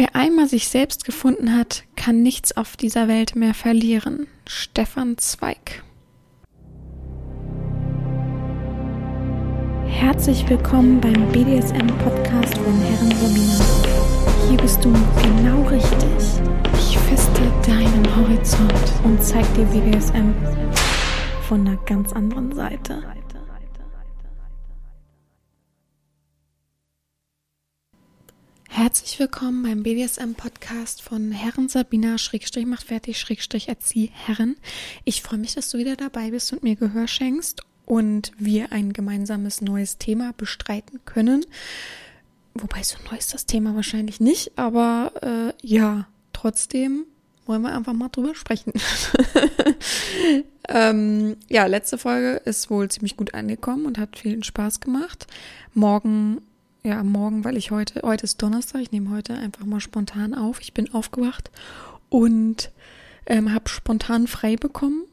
[0.00, 4.28] Wer einmal sich selbst gefunden hat, kann nichts auf dieser Welt mehr verlieren.
[4.46, 5.82] Stefan Zweig.
[9.84, 14.48] Herzlich willkommen beim BDSM-Podcast von Herren Sabina.
[14.48, 16.40] Hier bist du genau richtig.
[16.78, 18.72] Ich feste deinen Horizont
[19.04, 20.32] und zeig dir BDSM
[21.46, 23.02] von einer ganz anderen Seite.
[28.72, 34.54] Herzlich willkommen beim BDSM-Podcast von Herren Sabina Schrägstrich macht fertig Schrägstrich erzieh Herren.
[35.04, 38.92] Ich freue mich, dass du wieder dabei bist und mir Gehör schenkst und wir ein
[38.92, 41.44] gemeinsames neues Thema bestreiten können.
[42.54, 47.06] Wobei so neu ist das Thema wahrscheinlich nicht, aber äh, ja, trotzdem
[47.46, 48.72] wollen wir einfach mal drüber sprechen.
[50.68, 55.26] ähm, ja, letzte Folge ist wohl ziemlich gut angekommen und hat vielen Spaß gemacht.
[55.74, 56.40] Morgen
[56.82, 60.60] ja, morgen, weil ich heute, heute ist Donnerstag, ich nehme heute einfach mal spontan auf.
[60.60, 61.50] Ich bin aufgewacht
[62.08, 62.70] und
[63.26, 65.04] ähm, habe spontan frei bekommen.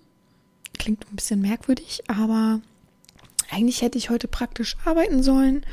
[0.77, 2.61] Klingt ein bisschen merkwürdig, aber
[3.49, 5.65] eigentlich hätte ich heute praktisch arbeiten sollen,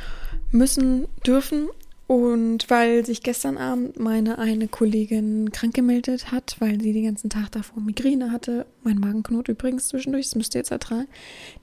[0.50, 1.68] müssen, dürfen,
[2.06, 7.30] und weil sich gestern Abend meine eine Kollegin krank gemeldet hat, weil sie den ganzen
[7.30, 11.08] Tag davor Migräne hatte, mein Magenknot übrigens zwischendurch, das müsst ihr jetzt ertragen,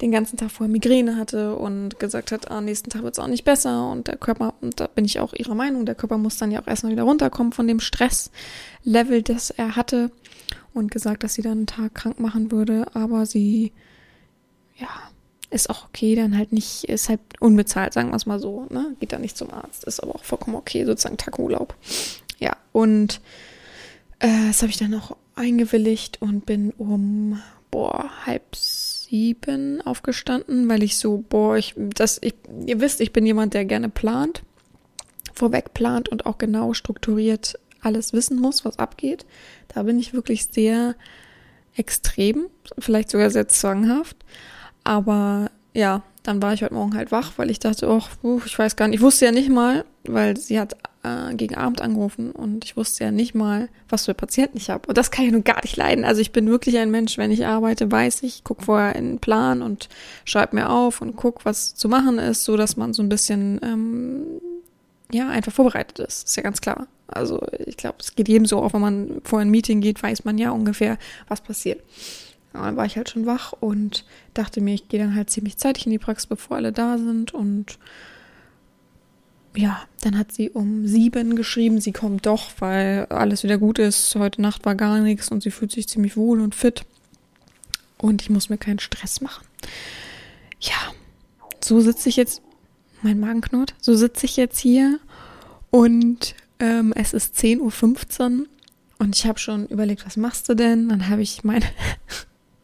[0.02, 3.20] den ganzen Tag vorher Migräne hatte und gesagt hat, am ah, nächsten Tag wird es
[3.20, 3.92] auch nicht besser.
[3.92, 6.60] Und der Körper, und da bin ich auch ihrer Meinung, der Körper muss dann ja
[6.60, 10.10] auch erstmal wieder runterkommen von dem Stresslevel, das er hatte
[10.74, 13.74] und gesagt, dass sie dann einen Tag krank machen würde, aber sie,
[14.78, 14.90] ja,
[15.52, 18.96] ist auch okay, dann halt nicht, ist halt unbezahlt, sagen wir es mal so, ne?
[19.00, 21.76] Geht da nicht zum Arzt, ist aber auch vollkommen okay, sozusagen Tagurlaub.
[22.40, 23.22] Ja, und
[24.20, 30.84] äh, das habe ich dann noch eingewilligt und bin um, boah, halb sieben aufgestanden, weil
[30.84, 34.44] ich so, boah, ich, das, ich, ihr wisst, ich bin jemand, der gerne plant,
[35.34, 39.26] vorweg plant und auch genau strukturiert alles wissen muss, was abgeht.
[39.68, 40.96] Da bin ich wirklich sehr
[41.76, 44.18] extrem, vielleicht sogar sehr zwanghaft.
[44.84, 48.76] Aber ja, dann war ich heute Morgen halt wach, weil ich dachte, oh, ich weiß
[48.76, 52.64] gar nicht, ich wusste ja nicht mal, weil sie hat äh, gegen Abend angerufen und
[52.64, 54.88] ich wusste ja nicht mal, was für Patienten ich habe.
[54.88, 56.06] Und das kann ich nun gar nicht leiden.
[56.06, 59.20] Also ich bin wirklich ein Mensch, wenn ich arbeite, weiß ich, gucke vorher in den
[59.20, 59.90] Plan und
[60.26, 63.60] schreibe mir auf und gucke, was zu machen ist, so dass man so ein bisschen
[63.64, 64.26] ähm,
[65.12, 66.28] ja einfach vorbereitet ist.
[66.28, 66.88] Ist ja ganz klar.
[67.08, 70.24] Also ich glaube, es geht jedem so, auch wenn man vor ein Meeting geht, weiß
[70.24, 70.98] man ja ungefähr,
[71.28, 71.82] was passiert.
[72.54, 75.58] Ja, dann war ich halt schon wach und dachte mir, ich gehe dann halt ziemlich
[75.58, 77.34] zeitig in die Praxis, bevor alle da sind.
[77.34, 77.78] Und
[79.56, 84.16] ja, dann hat sie um sieben geschrieben, sie kommt doch, weil alles wieder gut ist.
[84.16, 86.84] Heute Nacht war gar nichts und sie fühlt sich ziemlich wohl und fit.
[87.98, 89.46] Und ich muss mir keinen Stress machen.
[90.60, 90.94] Ja,
[91.64, 92.42] so sitze ich jetzt,
[93.02, 95.00] mein Magen knurrt, so sitze ich jetzt hier
[95.70, 98.46] und ähm, es ist 10.15 Uhr
[99.00, 100.90] und ich habe schon überlegt, was machst du denn?
[100.90, 101.66] Dann habe ich meine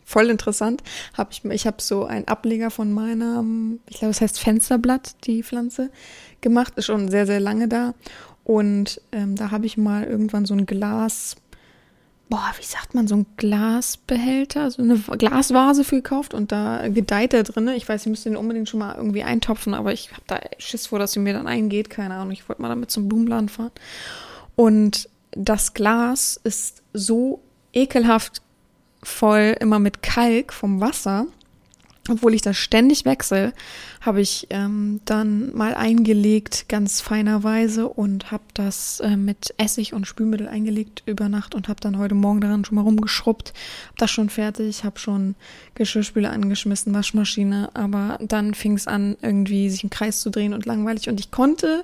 [0.07, 0.81] voll interessant.
[1.15, 5.43] Hab ich ich habe so einen Ableger von meinem, ich glaube, es heißt Fensterblatt, die
[5.43, 5.91] Pflanze,
[6.39, 6.73] gemacht.
[6.77, 7.93] Ist schon sehr, sehr lange da.
[8.45, 11.35] Und ähm, da habe ich mal irgendwann so ein Glas,
[12.29, 17.33] boah, wie sagt man, so ein Glasbehälter, so eine Glasvase für gekauft und da gedeiht
[17.33, 17.67] er drin.
[17.75, 20.87] Ich weiß, ich müsste den unbedingt schon mal irgendwie eintopfen, aber ich habe da Schiss
[20.87, 21.89] vor, dass sie mir dann eingeht.
[21.89, 23.71] Keine Ahnung, ich wollte mal damit zum Blumenladen fahren.
[24.55, 27.41] Und das Glas ist so
[27.73, 28.41] ekelhaft
[29.03, 31.27] voll immer mit Kalk vom Wasser.
[32.09, 33.53] Obwohl ich das ständig wechsle,
[33.99, 37.43] habe ich ähm, dann mal eingelegt, ganz feiner
[37.97, 42.15] und habe das äh, mit Essig und Spülmittel eingelegt über Nacht und habe dann heute
[42.15, 43.53] Morgen daran schon mal rumgeschrubbt.
[43.89, 45.35] Hab das schon fertig, habe schon
[45.75, 50.65] Geschirrspüler angeschmissen, Waschmaschine, aber dann fing es an, irgendwie sich im Kreis zu drehen und
[50.65, 51.83] langweilig und ich konnte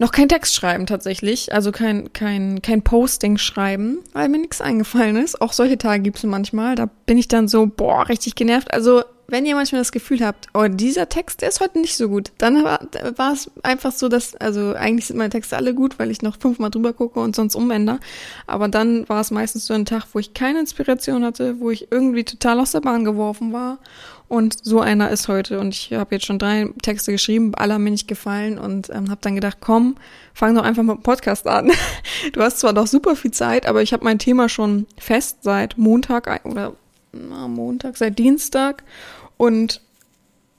[0.00, 5.16] noch kein Text schreiben tatsächlich, also kein, kein, kein Posting schreiben, weil mir nichts eingefallen
[5.16, 5.42] ist.
[5.42, 6.74] Auch solche Tage gibt es manchmal.
[6.74, 8.72] Da bin ich dann so, boah, richtig genervt.
[8.72, 12.08] Also, wenn ihr manchmal das Gefühl habt, oh, dieser Text, der ist heute nicht so
[12.08, 12.80] gut, dann war,
[13.16, 16.40] war es einfach so, dass, also eigentlich sind meine Texte alle gut, weil ich noch
[16.40, 18.00] fünfmal drüber gucke und sonst umändere.
[18.46, 21.92] Aber dann war es meistens so ein Tag, wo ich keine Inspiration hatte, wo ich
[21.92, 23.78] irgendwie total aus der Bahn geworfen war
[24.30, 25.58] und so einer ist heute.
[25.58, 29.10] Und ich habe jetzt schon drei Texte geschrieben, alle haben mir nicht gefallen und ähm,
[29.10, 29.96] habe dann gedacht, komm,
[30.34, 31.72] fang doch einfach mit dem Podcast an.
[32.32, 35.78] du hast zwar noch super viel Zeit, aber ich habe mein Thema schon fest seit
[35.78, 36.74] Montag oder
[37.12, 38.84] na, Montag, seit Dienstag.
[39.36, 39.80] Und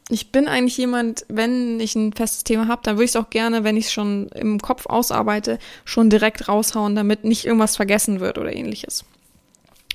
[0.09, 3.29] ich bin eigentlich jemand, wenn ich ein festes Thema habe, dann würde ich es auch
[3.29, 8.19] gerne, wenn ich es schon im Kopf ausarbeite, schon direkt raushauen, damit nicht irgendwas vergessen
[8.19, 9.05] wird oder ähnliches.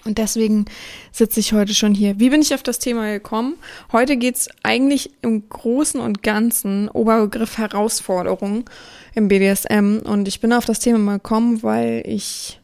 [0.06, 0.66] Und deswegen
[1.10, 2.18] sitze ich heute schon hier.
[2.20, 3.56] Wie bin ich auf das Thema gekommen?
[3.92, 8.70] Heute geht es eigentlich im Großen und Ganzen Oberbegriff Herausforderung
[9.14, 9.98] im BDSM.
[10.04, 12.60] Und ich bin auf das Thema gekommen, weil ich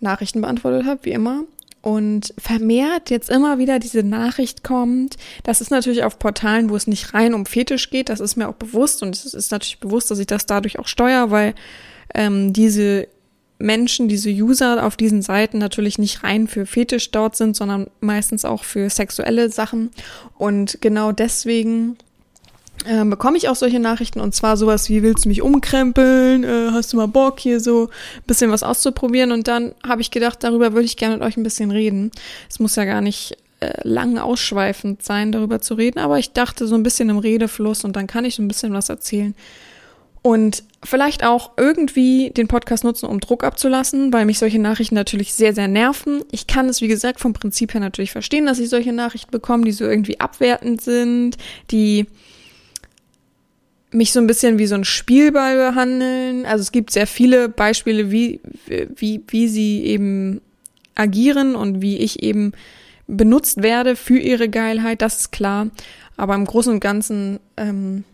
[0.00, 1.44] Nachrichten beantwortet habe, wie immer.
[1.80, 5.16] Und vermehrt jetzt immer wieder diese Nachricht kommt.
[5.42, 8.08] Das ist natürlich auf Portalen, wo es nicht rein um Fetisch geht.
[8.08, 9.02] Das ist mir auch bewusst.
[9.02, 11.54] Und es ist natürlich bewusst, dass ich das dadurch auch steuere, weil
[12.14, 13.08] ähm, diese
[13.62, 18.44] Menschen, diese User auf diesen Seiten natürlich nicht rein für Fetisch dort sind, sondern meistens
[18.44, 19.90] auch für sexuelle Sachen.
[20.36, 21.96] Und genau deswegen
[22.84, 26.44] äh, bekomme ich auch solche Nachrichten und zwar sowas wie, willst du mich umkrempeln?
[26.44, 29.32] Äh, hast du mal Bock, hier so ein bisschen was auszuprobieren?
[29.32, 32.10] Und dann habe ich gedacht, darüber würde ich gerne mit euch ein bisschen reden.
[32.50, 36.66] Es muss ja gar nicht äh, lang ausschweifend sein, darüber zu reden, aber ich dachte
[36.66, 39.34] so ein bisschen im Redefluss und dann kann ich so ein bisschen was erzählen,
[40.22, 45.34] und vielleicht auch irgendwie den Podcast nutzen, um Druck abzulassen, weil mich solche Nachrichten natürlich
[45.34, 46.22] sehr, sehr nerven.
[46.30, 49.64] Ich kann es, wie gesagt, vom Prinzip her natürlich verstehen, dass ich solche Nachrichten bekomme,
[49.64, 51.36] die so irgendwie abwertend sind,
[51.70, 52.06] die
[53.90, 56.46] mich so ein bisschen wie so ein Spielball behandeln.
[56.46, 60.40] Also es gibt sehr viele Beispiele, wie, wie, wie sie eben
[60.94, 62.52] agieren und wie ich eben
[63.06, 65.68] benutzt werde für ihre Geilheit, das ist klar.
[66.16, 68.04] Aber im Großen und Ganzen ähm,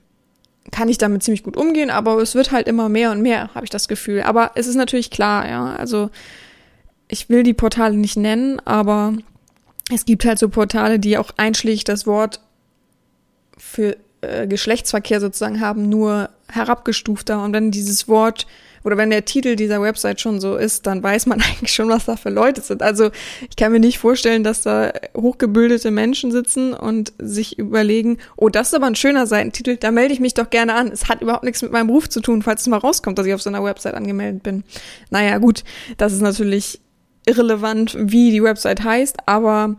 [0.71, 3.65] kann ich damit ziemlich gut umgehen, aber es wird halt immer mehr und mehr, habe
[3.65, 4.23] ich das Gefühl.
[4.23, 6.11] Aber es ist natürlich klar, ja, also
[7.09, 9.15] ich will die Portale nicht nennen, aber
[9.93, 12.41] es gibt halt so Portale, die auch einschlägig das Wort
[13.57, 17.43] für äh, Geschlechtsverkehr sozusagen haben, nur herabgestufter.
[17.43, 18.47] Und wenn dieses Wort
[18.85, 22.07] oder wenn der Titel dieser Website schon so ist, dann weiß man eigentlich schon, was
[22.07, 22.83] da für Leute sind.
[22.83, 23.11] Also
[23.49, 28.69] ich kann mir nicht vorstellen, dass da hochgebildete Menschen sitzen und sich überlegen, oh, das
[28.69, 30.89] ist aber ein schöner Seitentitel, da melde ich mich doch gerne an.
[30.89, 33.35] Es hat überhaupt nichts mit meinem Beruf zu tun, falls es mal rauskommt, dass ich
[33.35, 34.65] auf so einer Website angemeldet bin.
[35.11, 35.65] Naja, gut,
[35.97, 36.81] das ist natürlich
[37.27, 39.77] irrelevant, wie die Website heißt, aber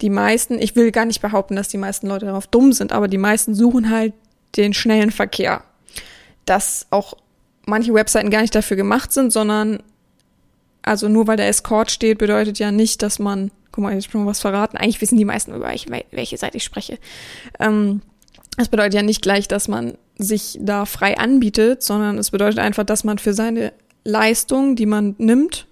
[0.00, 3.08] die meisten, ich will gar nicht behaupten, dass die meisten Leute darauf dumm sind, aber
[3.08, 4.14] die meisten suchen halt
[4.56, 5.62] den schnellen Verkehr.
[6.44, 7.16] Das auch
[7.66, 9.82] manche Webseiten gar nicht dafür gemacht sind, sondern
[10.82, 14.24] also nur weil der Escort steht, bedeutet ja nicht, dass man, guck mal, jetzt schon
[14.24, 14.76] was verraten.
[14.76, 15.66] Eigentlich wissen die meisten über
[16.12, 16.98] welche, Seite ich spreche.
[17.58, 18.02] Ähm,
[18.56, 22.84] das bedeutet ja nicht gleich, dass man sich da frei anbietet, sondern es bedeutet einfach,
[22.84, 23.72] dass man für seine
[24.04, 25.66] Leistung, die man nimmt,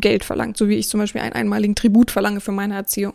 [0.00, 3.14] Geld verlangt, so wie ich zum Beispiel einen einmaligen Tribut verlange für meine Erziehung.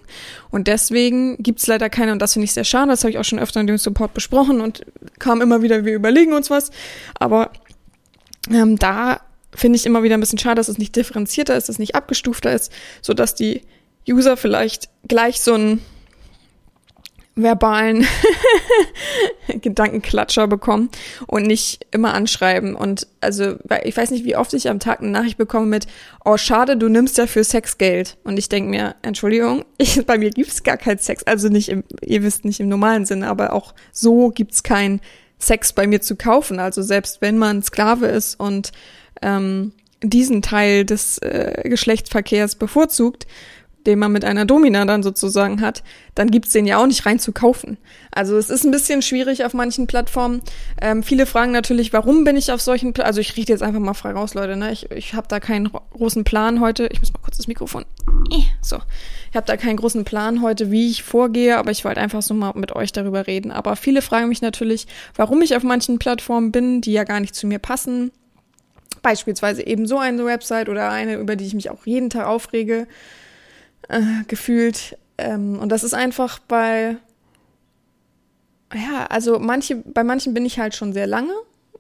[0.52, 3.24] Und deswegen gibt's leider keine, und das finde ich sehr schade, das habe ich auch
[3.24, 4.86] schon öfter in dem Support besprochen und
[5.20, 6.72] kam immer wieder, wir überlegen uns was,
[7.16, 7.52] aber
[8.50, 9.22] ähm, da
[9.56, 11.96] finde ich immer wieder ein bisschen schade, dass es nicht differenzierter ist, dass es nicht
[11.96, 13.62] abgestufter ist, so dass die
[14.08, 15.82] User vielleicht gleich so einen
[17.36, 18.06] verbalen
[19.48, 20.90] Gedankenklatscher bekommen
[21.26, 22.76] und nicht immer anschreiben.
[22.76, 25.88] Und also, ich weiß nicht, wie oft ich am Tag eine Nachricht bekomme mit,
[26.26, 28.18] oh, schade, du nimmst ja für Sex Geld.
[28.24, 31.24] Und ich denke mir, Entschuldigung, ich, bei mir gibt's gar keinen Sex.
[31.24, 35.02] Also nicht im, ihr wisst nicht im normalen Sinne, aber auch so gibt's kein
[35.48, 36.60] Sex bei mir zu kaufen.
[36.60, 38.72] Also selbst wenn man Sklave ist und
[39.22, 43.26] ähm, diesen Teil des äh, Geschlechtsverkehrs bevorzugt,
[43.86, 45.84] den man mit einer Domina dann sozusagen hat,
[46.16, 47.78] dann gibt's den ja auch nicht rein zu kaufen.
[48.12, 50.42] Also es ist ein bisschen schwierig auf manchen Plattformen.
[50.82, 53.82] Ähm, viele fragen natürlich, warum bin ich auf solchen, Pla also ich rede jetzt einfach
[53.82, 54.72] mal frei raus, Leute, ne?
[54.72, 56.88] Ich, ich habe da keinen großen Plan heute.
[56.92, 57.84] Ich muss mal kurz das Mikrofon.
[58.62, 58.80] So.
[59.30, 62.34] Ich habe da keinen großen Plan heute, wie ich vorgehe, aber ich wollte einfach so
[62.34, 63.52] mal mit euch darüber reden.
[63.52, 64.86] Aber viele fragen mich natürlich,
[65.16, 68.12] warum ich auf manchen Plattformen bin, die ja gar nicht zu mir passen.
[69.02, 72.88] Beispielsweise eben so eine Website oder eine, über die ich mich auch jeden Tag aufrege
[73.90, 74.98] äh, gefühlt.
[75.18, 76.98] Ähm, und das ist einfach bei,
[78.74, 81.34] ja, also manche, bei manchen bin ich halt schon sehr lange.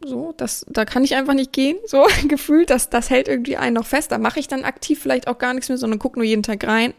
[0.06, 3.76] So, das, da kann ich einfach nicht gehen, so gefühlt, das, das hält irgendwie einen
[3.76, 4.12] noch fest.
[4.12, 6.66] Da mache ich dann aktiv vielleicht auch gar nichts mehr, sondern gucke nur jeden Tag
[6.68, 6.94] rein,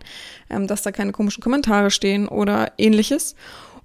[0.51, 3.35] ähm, dass da keine komischen Kommentare stehen oder ähnliches.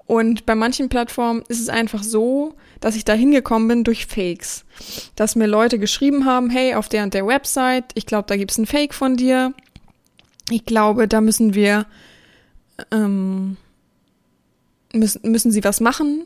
[0.05, 4.65] Und bei manchen Plattformen ist es einfach so, dass ich da hingekommen bin durch Fakes.
[5.15, 8.57] Dass mir Leute geschrieben haben, hey, auf der und der Website, ich glaube, da gibt's
[8.57, 9.53] ein Fake von dir
[10.51, 11.85] ich glaube, da müssen wir,
[12.91, 13.57] ähm,
[14.93, 16.25] müssen, müssen sie was machen,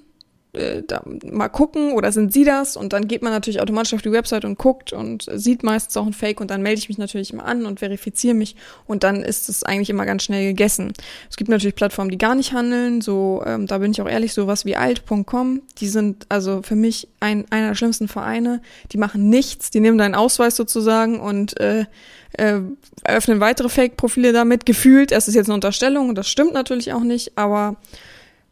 [0.53, 2.77] äh, da mal gucken oder sind sie das?
[2.77, 6.05] Und dann geht man natürlich automatisch auf die Website und guckt und sieht meistens auch
[6.05, 8.55] ein Fake und dann melde ich mich natürlich immer an und verifiziere mich.
[8.85, 10.93] Und dann ist es eigentlich immer ganz schnell gegessen.
[11.29, 14.33] Es gibt natürlich Plattformen, die gar nicht handeln, so, ähm, da bin ich auch ehrlich,
[14.33, 19.29] sowas wie alt.com, die sind also für mich ein, einer der schlimmsten Vereine, die machen
[19.29, 21.85] nichts, die nehmen deinen Ausweis sozusagen und äh,
[22.33, 22.59] äh,
[23.03, 27.03] eröffnen weitere Fake-Profile damit, gefühlt, es ist jetzt eine Unterstellung und das stimmt natürlich auch
[27.03, 27.77] nicht, aber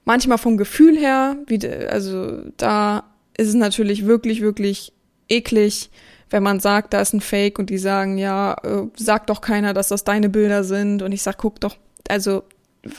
[0.05, 3.03] manchmal vom Gefühl her, wie, also da
[3.37, 4.93] ist es natürlich wirklich, wirklich
[5.29, 5.89] eklig,
[6.29, 9.73] wenn man sagt, da ist ein Fake und die sagen, ja, äh, sag doch keiner,
[9.73, 11.75] dass das deine Bilder sind und ich sag, guck doch,
[12.07, 12.43] also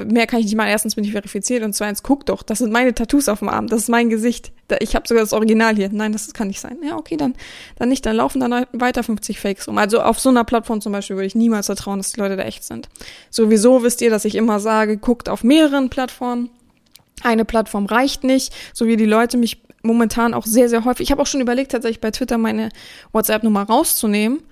[0.04, 0.68] mehr kann ich nicht machen.
[0.68, 3.66] Erstens bin ich verifiziert und zweitens, guck doch, das sind meine Tattoos auf dem Arm,
[3.66, 4.52] das ist mein Gesicht.
[4.80, 5.90] Ich habe sogar das Original hier.
[5.92, 6.78] Nein, das kann nicht sein.
[6.82, 7.35] Ja, okay, dann,
[7.76, 9.76] dann nicht, dann laufen dann weiter 50 Fakes rum.
[9.78, 12.44] Also auf so einer Plattform zum Beispiel würde ich niemals vertrauen, dass die Leute da
[12.44, 12.88] echt sind.
[13.28, 16.50] Sowieso wisst ihr, dass ich immer sage, guckt auf mehreren Plattformen.
[17.22, 21.04] Eine Plattform reicht nicht, so wie die Leute mich momentan auch sehr, sehr häufig.
[21.04, 22.68] Ich habe auch schon überlegt, tatsächlich bei Twitter meine
[23.12, 24.42] WhatsApp-Nummer rauszunehmen,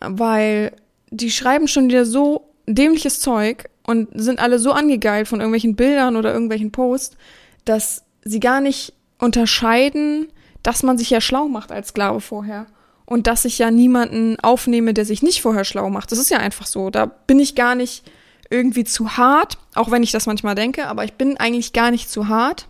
[0.00, 0.72] weil
[1.10, 6.16] die schreiben schon wieder so dämliches Zeug und sind alle so angegeilt von irgendwelchen Bildern
[6.16, 7.16] oder irgendwelchen Posts,
[7.64, 10.28] dass sie gar nicht unterscheiden,
[10.62, 12.66] dass man sich ja schlau macht als Sklave vorher.
[13.04, 16.10] Und dass ich ja niemanden aufnehme, der sich nicht vorher schlau macht.
[16.10, 16.90] Das ist ja einfach so.
[16.90, 18.02] Da bin ich gar nicht
[18.50, 22.10] irgendwie zu hart, auch wenn ich das manchmal denke, aber ich bin eigentlich gar nicht
[22.10, 22.68] zu hart,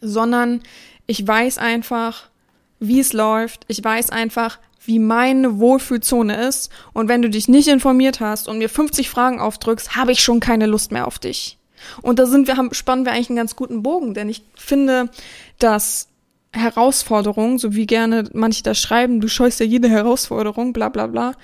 [0.00, 0.62] sondern
[1.06, 2.30] ich weiß einfach,
[2.78, 3.64] wie es läuft.
[3.68, 6.70] Ich weiß einfach, wie meine Wohlfühlzone ist.
[6.92, 10.40] Und wenn du dich nicht informiert hast und mir 50 Fragen aufdrückst, habe ich schon
[10.40, 11.58] keine Lust mehr auf dich.
[12.02, 15.10] Und da sind wir, haben, spannen wir eigentlich einen ganz guten Bogen, denn ich finde,
[15.58, 16.08] dass
[16.52, 21.34] Herausforderungen, so wie gerne manche das schreiben, du scheust ja jede Herausforderung, bla bla bla,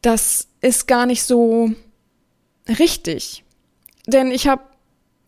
[0.00, 1.72] das ist gar nicht so
[2.68, 3.44] richtig.
[4.06, 4.62] Denn ich habe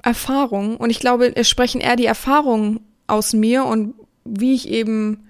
[0.03, 5.29] Erfahrung und ich glaube, es sprechen eher die Erfahrungen aus mir und wie ich eben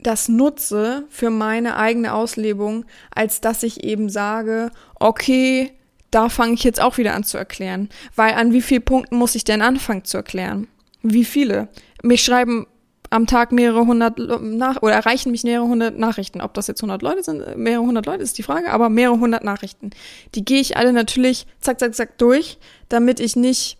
[0.00, 2.84] das nutze für meine eigene Auslebung,
[3.14, 4.70] als dass ich eben sage,
[5.00, 5.72] okay,
[6.10, 7.88] da fange ich jetzt auch wieder an zu erklären.
[8.14, 10.68] Weil an wie vielen Punkten muss ich denn anfangen zu erklären?
[11.02, 11.68] Wie viele?
[12.02, 12.66] Mich schreiben
[13.14, 16.40] am Tag mehrere hundert nach oder erreichen mich mehrere hundert Nachrichten.
[16.40, 19.44] Ob das jetzt hundert Leute sind, mehrere hundert Leute ist die Frage, aber mehrere hundert
[19.44, 19.90] Nachrichten.
[20.34, 23.78] Die gehe ich alle natürlich zack, zack, zack durch, damit ich nicht,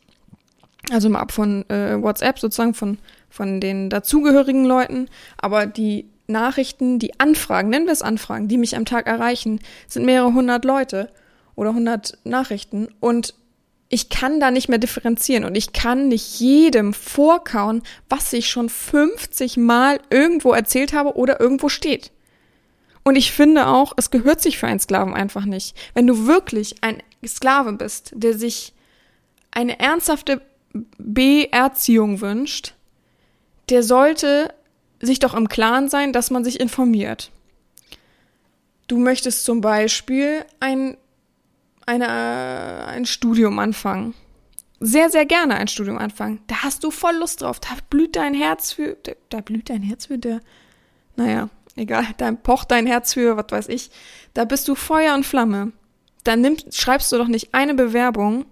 [0.92, 2.98] also mal ab von äh, WhatsApp sozusagen von
[3.28, 8.76] von den dazugehörigen Leuten, aber die Nachrichten, die Anfragen, nennen wir es Anfragen, die mich
[8.76, 11.10] am Tag erreichen, sind mehrere hundert Leute
[11.56, 13.34] oder hundert Nachrichten und
[13.88, 18.68] ich kann da nicht mehr differenzieren und ich kann nicht jedem vorkauen, was ich schon
[18.68, 22.10] 50 Mal irgendwo erzählt habe oder irgendwo steht.
[23.04, 25.76] Und ich finde auch, es gehört sich für einen Sklaven einfach nicht.
[25.92, 28.72] Wenn du wirklich ein Sklave bist, der sich
[29.50, 30.40] eine ernsthafte
[30.98, 32.74] Beerziehung wünscht,
[33.68, 34.52] der sollte
[35.00, 37.30] sich doch im Klaren sein, dass man sich informiert.
[38.86, 40.96] Du möchtest zum Beispiel ein,
[41.86, 44.14] eine, ein Studium anfangen.
[44.80, 46.40] Sehr, sehr gerne ein Studium anfangen.
[46.46, 47.60] Da hast du voll Lust drauf.
[47.60, 48.96] Da blüht dein Herz für.
[49.28, 50.40] Da blüht dein Herz für der.
[51.16, 52.06] Naja, egal.
[52.16, 53.90] Da pocht dein Herz für, was weiß ich.
[54.34, 55.72] Da bist du Feuer und Flamme.
[56.24, 58.46] Dann nimmst, schreibst du doch nicht eine Bewerbung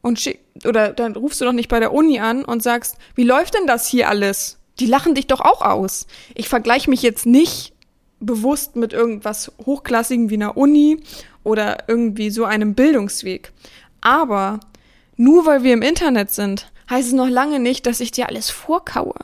[0.00, 3.24] und schick, oder dann rufst du doch nicht bei der Uni an und sagst, wie
[3.24, 4.58] läuft denn das hier alles?
[4.80, 6.06] die lachen dich doch auch aus.
[6.34, 7.72] Ich vergleiche mich jetzt nicht
[8.20, 11.00] bewusst mit irgendwas Hochklassigem wie einer Uni
[11.44, 13.52] oder irgendwie so einem Bildungsweg.
[14.00, 14.60] Aber
[15.16, 18.50] nur weil wir im Internet sind, heißt es noch lange nicht, dass ich dir alles
[18.50, 19.14] vorkaue.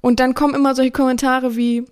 [0.00, 1.84] Und dann kommen immer solche Kommentare wie,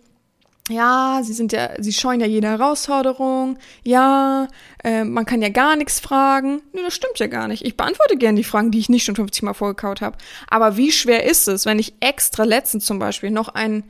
[0.68, 4.48] ja, sie sind ja, sie scheuen ja jede Herausforderung, ja,
[4.84, 6.62] äh, man kann ja gar nichts fragen.
[6.72, 7.64] Nö, das stimmt ja gar nicht.
[7.64, 10.18] Ich beantworte gerne die Fragen, die ich nicht schon 50 Mal vorgekaut habe.
[10.48, 13.84] Aber wie schwer ist es, wenn ich extra letztens zum Beispiel noch ein,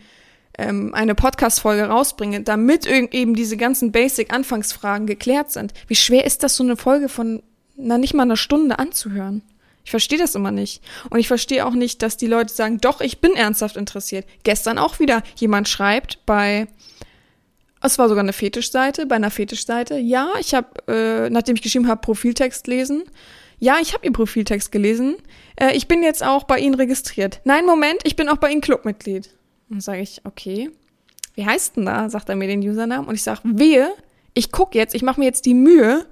[0.59, 5.73] ähm, eine Podcast-Folge rausbringe, damit eben diese ganzen Basic-Anfangsfragen geklärt sind?
[5.89, 7.43] Wie schwer ist das, so eine Folge von,
[7.77, 9.43] na, nicht mal einer Stunde anzuhören?
[9.85, 10.83] Ich verstehe das immer nicht.
[11.11, 14.27] Und ich verstehe auch nicht, dass die Leute sagen, doch, ich bin ernsthaft interessiert.
[14.45, 16.69] Gestern auch wieder jemand schreibt bei,
[17.81, 21.89] es war sogar eine Fetischseite, bei einer Fetischseite, ja, ich habe, äh, nachdem ich geschrieben
[21.89, 23.03] habe, Profiltext lesen.
[23.59, 25.17] Ja, ich habe Ihr Profiltext gelesen.
[25.57, 27.41] Äh, ich bin jetzt auch bei Ihnen registriert.
[27.45, 29.31] Nein, Moment, ich bin auch bei Ihnen Clubmitglied.
[29.73, 30.71] Und sage ich, okay,
[31.35, 32.11] wie heißt denn da?
[32.11, 33.09] Sagt er mir den Usernamen.
[33.09, 33.91] Und ich sage, wehe,
[34.35, 36.07] ich guck jetzt, ich mache mir jetzt die Mühe,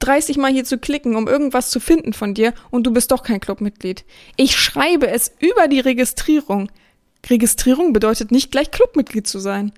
[0.00, 3.22] 30 Mal hier zu klicken, um irgendwas zu finden von dir und du bist doch
[3.22, 4.04] kein Clubmitglied.
[4.36, 6.70] Ich schreibe es über die Registrierung.
[7.30, 9.72] Registrierung bedeutet nicht gleich Clubmitglied zu sein.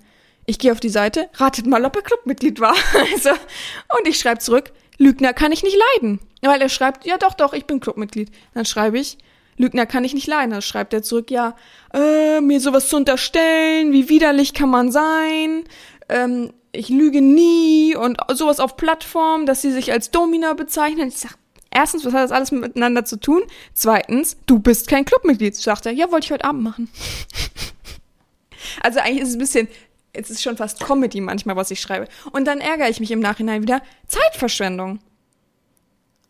[0.47, 2.75] Ich gehe auf die Seite, ratet mal, ob er Clubmitglied war.
[3.13, 6.19] also, und ich schreibe zurück, Lügner kann ich nicht leiden.
[6.41, 8.31] Weil er schreibt, ja doch, doch, ich bin Clubmitglied.
[8.55, 9.19] Dann schreibe ich,
[9.57, 10.51] Lügner kann ich nicht leiden.
[10.51, 11.55] Dann schreibt er zurück, ja,
[11.93, 15.63] äh, mir sowas zu unterstellen, wie widerlich kann man sein,
[16.09, 21.07] ähm, ich lüge nie und sowas auf Plattformen, dass sie sich als Domina bezeichnen.
[21.07, 21.37] Ich sag,
[21.71, 23.41] erstens, was hat das alles miteinander zu tun?
[23.73, 25.55] Zweitens, du bist kein Clubmitglied.
[25.55, 26.89] Sagt er, ja, wollte ich heute Abend machen.
[28.83, 29.67] also eigentlich ist es ein bisschen,
[30.13, 32.07] es ist schon fast Comedy manchmal, was ich schreibe.
[32.31, 33.81] Und dann ärgere ich mich im Nachhinein wieder.
[34.07, 34.99] Zeitverschwendung.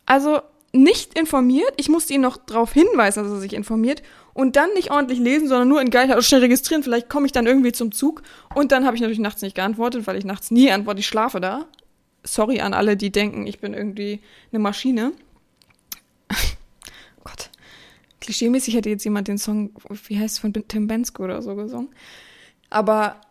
[0.05, 0.41] Also
[0.73, 1.71] nicht informiert.
[1.77, 4.01] Ich musste ihn noch darauf hinweisen, dass er sich informiert.
[4.33, 7.47] und dann nicht ordentlich lesen, sondern nur in Geilheit schnell registrieren, vielleicht komme ich dann
[7.47, 8.21] irgendwie zum Zug
[8.53, 11.41] und dann habe ich natürlich nachts nicht geantwortet, weil ich nachts nie antworte, ich schlafe
[11.41, 11.65] da.
[12.23, 14.21] Sorry an alle, die denken, ich bin irgendwie
[14.51, 15.11] eine Maschine.
[17.23, 17.49] Gott.
[18.21, 19.71] Klischeemäßig hätte jetzt jemand den Song,
[20.05, 21.89] wie heißt es, von Tim Bensko oder so gesungen.
[22.69, 23.21] Aber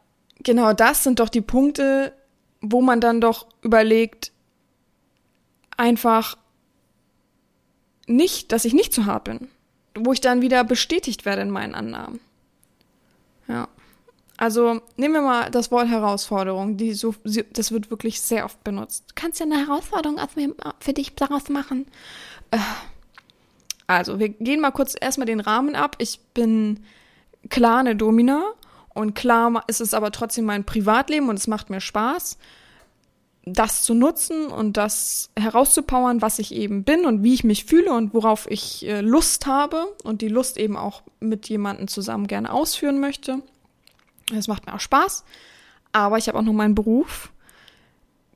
[0.42, 2.14] genau das sind doch die Punkte,
[2.60, 4.32] wo man dann doch überlegt,
[5.76, 6.36] einfach
[8.06, 9.48] nicht, dass ich nicht zu hart bin.
[9.98, 12.20] Wo ich dann wieder bestätigt werde in meinen Annahmen.
[13.48, 13.68] Ja.
[14.36, 17.14] Also nehmen wir mal das Wort Herausforderung, die so,
[17.52, 19.04] das wird wirklich sehr oft benutzt.
[19.08, 20.18] Du kannst ja eine Herausforderung
[20.78, 21.86] für dich daraus machen.
[22.50, 22.58] Äh,
[23.86, 25.96] also, wir gehen mal kurz erstmal den Rahmen ab.
[25.98, 26.84] Ich bin
[27.48, 28.42] klar eine Domina
[28.92, 32.36] und klar ist es aber trotzdem mein Privatleben und es macht mir Spaß
[33.46, 37.92] das zu nutzen und das herauszupowern, was ich eben bin und wie ich mich fühle
[37.92, 42.52] und worauf ich äh, Lust habe und die Lust eben auch mit jemandem zusammen gerne
[42.52, 43.40] ausführen möchte.
[44.32, 45.24] Das macht mir auch Spaß.
[45.92, 47.30] Aber ich habe auch noch meinen Beruf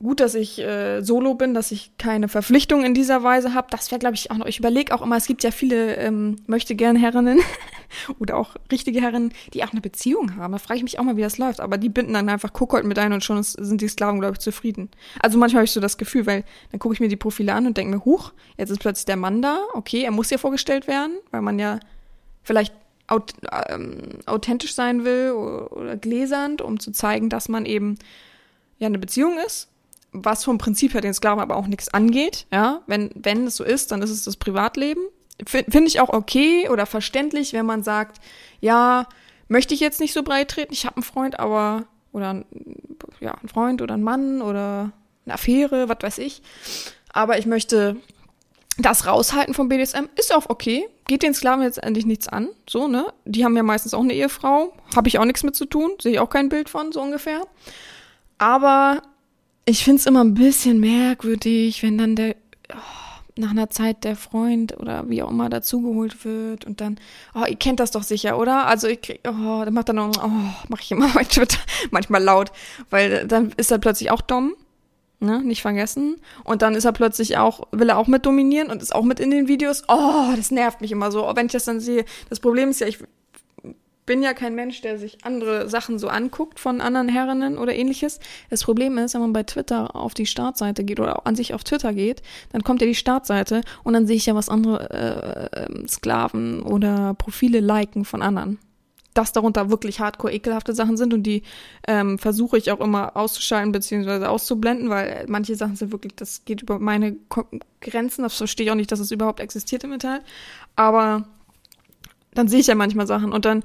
[0.01, 3.67] gut, dass ich äh, solo bin, dass ich keine Verpflichtung in dieser Weise habe.
[3.69, 4.45] Das wäre, glaube ich, auch noch.
[4.45, 7.39] Ich überlege auch immer, es gibt ja viele ähm, möchte gern Herrinnen
[8.19, 10.51] oder auch richtige Herren, die auch eine Beziehung haben.
[10.51, 11.59] Da frage ich mich auch mal, wie das läuft.
[11.59, 14.39] Aber die binden dann einfach Kuckold mit ein und schon sind die Sklaven, glaube ich,
[14.39, 14.89] zufrieden.
[15.21, 17.67] Also manchmal habe ich so das Gefühl, weil dann gucke ich mir die Profile an
[17.67, 19.59] und denke mir, huch, jetzt ist plötzlich der Mann da.
[19.73, 21.79] Okay, er muss ja vorgestellt werden, weil man ja
[22.43, 22.73] vielleicht
[23.07, 23.33] aut
[23.69, 27.97] ähm, authentisch sein will oder gläsernd, um zu zeigen, dass man eben
[28.79, 29.70] ja eine Beziehung ist
[30.11, 32.45] was vom Prinzip her den Sklaven aber auch nichts angeht.
[32.51, 35.01] Ja, wenn, wenn es so ist, dann ist es das Privatleben.
[35.45, 38.21] Finde ich auch okay oder verständlich, wenn man sagt,
[38.59, 39.07] ja,
[39.47, 42.45] möchte ich jetzt nicht so breit treten, ich habe einen Freund, aber, oder
[43.19, 44.91] ja, einen Freund oder einen Mann oder
[45.25, 46.43] eine Affäre, was weiß ich.
[47.11, 47.97] Aber ich möchte
[48.77, 50.87] das raushalten vom BDSM, ist auch okay.
[51.07, 53.07] Geht den Sklaven jetzt endlich nichts an, so, ne?
[53.25, 56.13] Die haben ja meistens auch eine Ehefrau, habe ich auch nichts mit zu tun, sehe
[56.13, 57.41] ich auch kein Bild von, so ungefähr.
[58.37, 59.01] Aber
[59.65, 62.35] ich finde es immer ein bisschen merkwürdig, wenn dann der
[62.73, 62.77] oh,
[63.37, 66.99] nach einer Zeit der Freund oder wie auch immer dazugeholt wird und dann,
[67.33, 68.67] oh, ihr kennt das doch sicher, oder?
[68.67, 70.29] Also ich krieg, oh, dann macht er noch, oh,
[70.67, 71.59] mach ich immer bei Twitter
[71.91, 72.51] manchmal laut,
[72.89, 74.55] weil dann ist er plötzlich auch dumm.
[75.23, 76.15] Ne, nicht vergessen.
[76.43, 79.19] Und dann ist er plötzlich auch, will er auch mit dominieren und ist auch mit
[79.19, 79.83] in den Videos.
[79.87, 82.05] Oh, das nervt mich immer so, wenn ich das dann sehe.
[82.29, 82.97] Das Problem ist ja, ich
[84.05, 88.19] bin ja kein Mensch, der sich andere Sachen so anguckt von anderen Herrinnen oder ähnliches.
[88.49, 91.63] Das Problem ist, wenn man bei Twitter auf die Startseite geht oder an sich auf
[91.63, 95.65] Twitter geht, dann kommt ja die Startseite und dann sehe ich ja, was andere äh,
[95.65, 98.57] ähm, Sklaven oder Profile liken von anderen.
[99.13, 101.43] Dass darunter wirklich hardcore ekelhafte Sachen sind und die
[101.85, 104.25] ähm, versuche ich auch immer auszuschalten bzw.
[104.25, 107.17] auszublenden, weil manche Sachen sind wirklich, das geht über meine
[107.81, 110.23] Grenzen, das verstehe ich auch nicht, dass es überhaupt existiert im Internet.
[110.77, 111.25] Aber
[112.33, 113.63] dann sehe ich ja manchmal Sachen und dann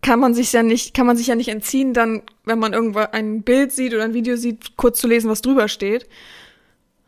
[0.00, 2.98] kann man sich ja nicht, kann man sich ja nicht entziehen, dann, wenn man irgendwo
[2.98, 6.08] ein Bild sieht oder ein Video sieht, kurz zu lesen, was drüber steht.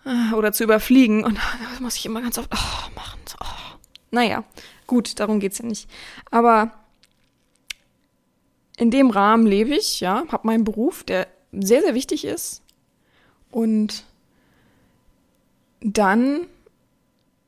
[0.05, 1.25] Äh, oder zu überfliegen.
[1.25, 1.39] Und
[1.71, 3.21] das muss ich immer ganz oft oh, machen.
[3.41, 3.77] Oh.
[4.11, 4.45] Naja,
[4.87, 5.89] gut, darum geht's ja nicht.
[6.31, 6.73] Aber
[8.77, 12.63] in dem Rahmen lebe ich, ja, habe meinen Beruf, der sehr, sehr wichtig ist.
[13.51, 14.05] Und
[15.81, 16.47] dann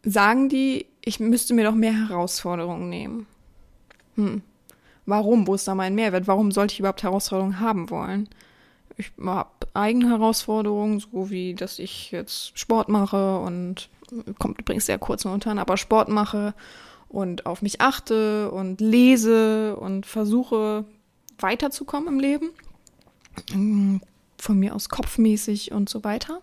[0.03, 3.27] sagen die, ich müsste mir doch mehr Herausforderungen nehmen.
[4.17, 4.43] Hm.
[5.07, 5.47] Warum?
[5.47, 6.27] Wo ist da mein Mehrwert?
[6.27, 8.29] Warum sollte ich überhaupt Herausforderungen haben wollen?
[8.97, 13.89] Ich habe eigene Herausforderungen, so wie, dass ich jetzt Sport mache und
[14.39, 16.55] kommt übrigens sehr kurz momentan, aber Sport mache
[17.09, 20.85] und auf mich achte und lese und versuche
[21.39, 22.51] weiterzukommen im Leben.
[24.39, 26.41] Von mir aus kopfmäßig und so weiter.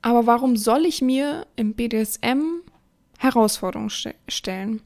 [0.00, 2.62] Aber warum soll ich mir im BDSM
[3.18, 4.80] Herausforderungen st stellen?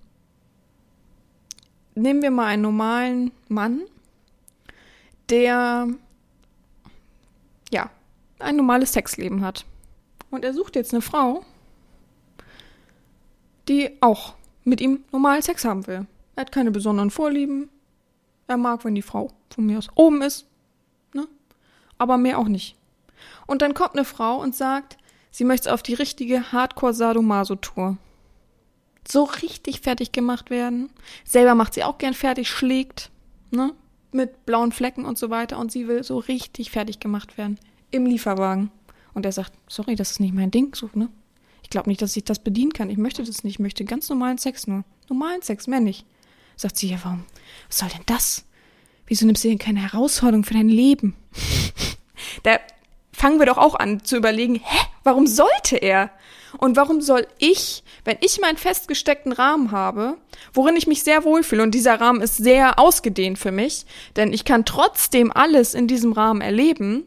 [1.96, 3.82] Nehmen wir mal einen normalen Mann,
[5.28, 5.88] der
[7.72, 7.90] ja
[8.38, 9.64] ein normales Sexleben hat.
[10.30, 11.44] Und er sucht jetzt eine Frau,
[13.68, 16.06] die auch mit ihm normalen Sex haben will.
[16.37, 17.68] Er hat keine besonderen Vorlieben.
[18.46, 20.46] Er mag, wenn die Frau von mir aus oben ist.
[21.14, 21.26] Ne?
[21.98, 22.76] Aber mehr auch nicht.
[23.46, 24.98] Und dann kommt eine Frau und sagt,
[25.30, 27.96] sie möchte auf die richtige Hardcore-Sadomaso-Tour
[29.11, 30.90] so richtig fertig gemacht werden.
[31.25, 33.11] Selber macht sie auch gern fertig, schlägt,
[33.51, 33.73] ne?
[34.12, 35.59] Mit blauen Flecken und so weiter.
[35.59, 37.59] Und sie will so richtig fertig gemacht werden.
[37.90, 38.71] Im Lieferwagen.
[39.14, 41.09] Und er sagt, sorry, das ist nicht mein Ding, so, ne?
[41.62, 42.90] Ich glaube nicht, dass ich das bedienen kann.
[42.90, 43.55] Ich möchte das nicht.
[43.55, 44.85] Ich möchte ganz normalen Sex nur.
[45.09, 46.07] Normalen Sex, nicht.
[46.55, 47.25] Sagt sie, ja, warum?
[47.69, 48.45] Was soll denn das?
[49.07, 51.16] Wieso nimmst du denn keine Herausforderung für dein Leben?
[52.45, 52.59] da
[53.12, 56.11] fangen wir doch auch an zu überlegen, hä, warum sollte er?
[56.59, 60.16] Und warum soll ich, wenn ich meinen festgesteckten Rahmen habe,
[60.53, 64.45] worin ich mich sehr wohlfühle, und dieser Rahmen ist sehr ausgedehnt für mich, denn ich
[64.45, 67.05] kann trotzdem alles in diesem Rahmen erleben,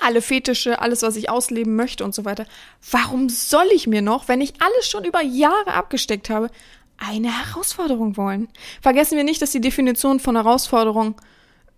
[0.00, 2.46] alle Fetische, alles, was ich ausleben möchte und so weiter.
[2.90, 6.50] Warum soll ich mir noch, wenn ich alles schon über Jahre abgesteckt habe,
[6.96, 8.48] eine Herausforderung wollen?
[8.80, 11.14] Vergessen wir nicht, dass die Definition von Herausforderung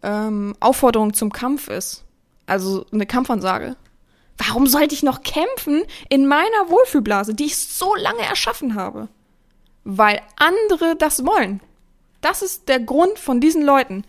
[0.02, 2.04] ähm, Aufforderung zum Kampf ist.
[2.46, 3.76] Also eine Kampfansage.
[4.38, 9.08] Warum sollte ich noch kämpfen in meiner Wohlfühlblase, die ich so lange erschaffen habe?
[9.84, 11.60] Weil andere das wollen.
[12.20, 14.04] Das ist der Grund von diesen Leuten.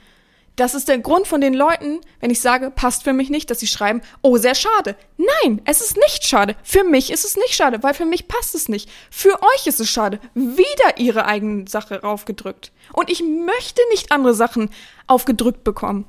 [0.55, 3.59] Das ist der Grund von den Leuten, wenn ich sage, passt für mich nicht, dass
[3.59, 4.95] sie schreiben, oh, sehr schade.
[5.17, 6.55] Nein, es ist nicht schade.
[6.63, 8.89] Für mich ist es nicht schade, weil für mich passt es nicht.
[9.11, 10.19] Für euch ist es schade.
[10.33, 12.71] Wieder ihre eigene Sache raufgedrückt.
[12.93, 14.69] Und ich möchte nicht andere Sachen
[15.07, 16.05] aufgedrückt bekommen.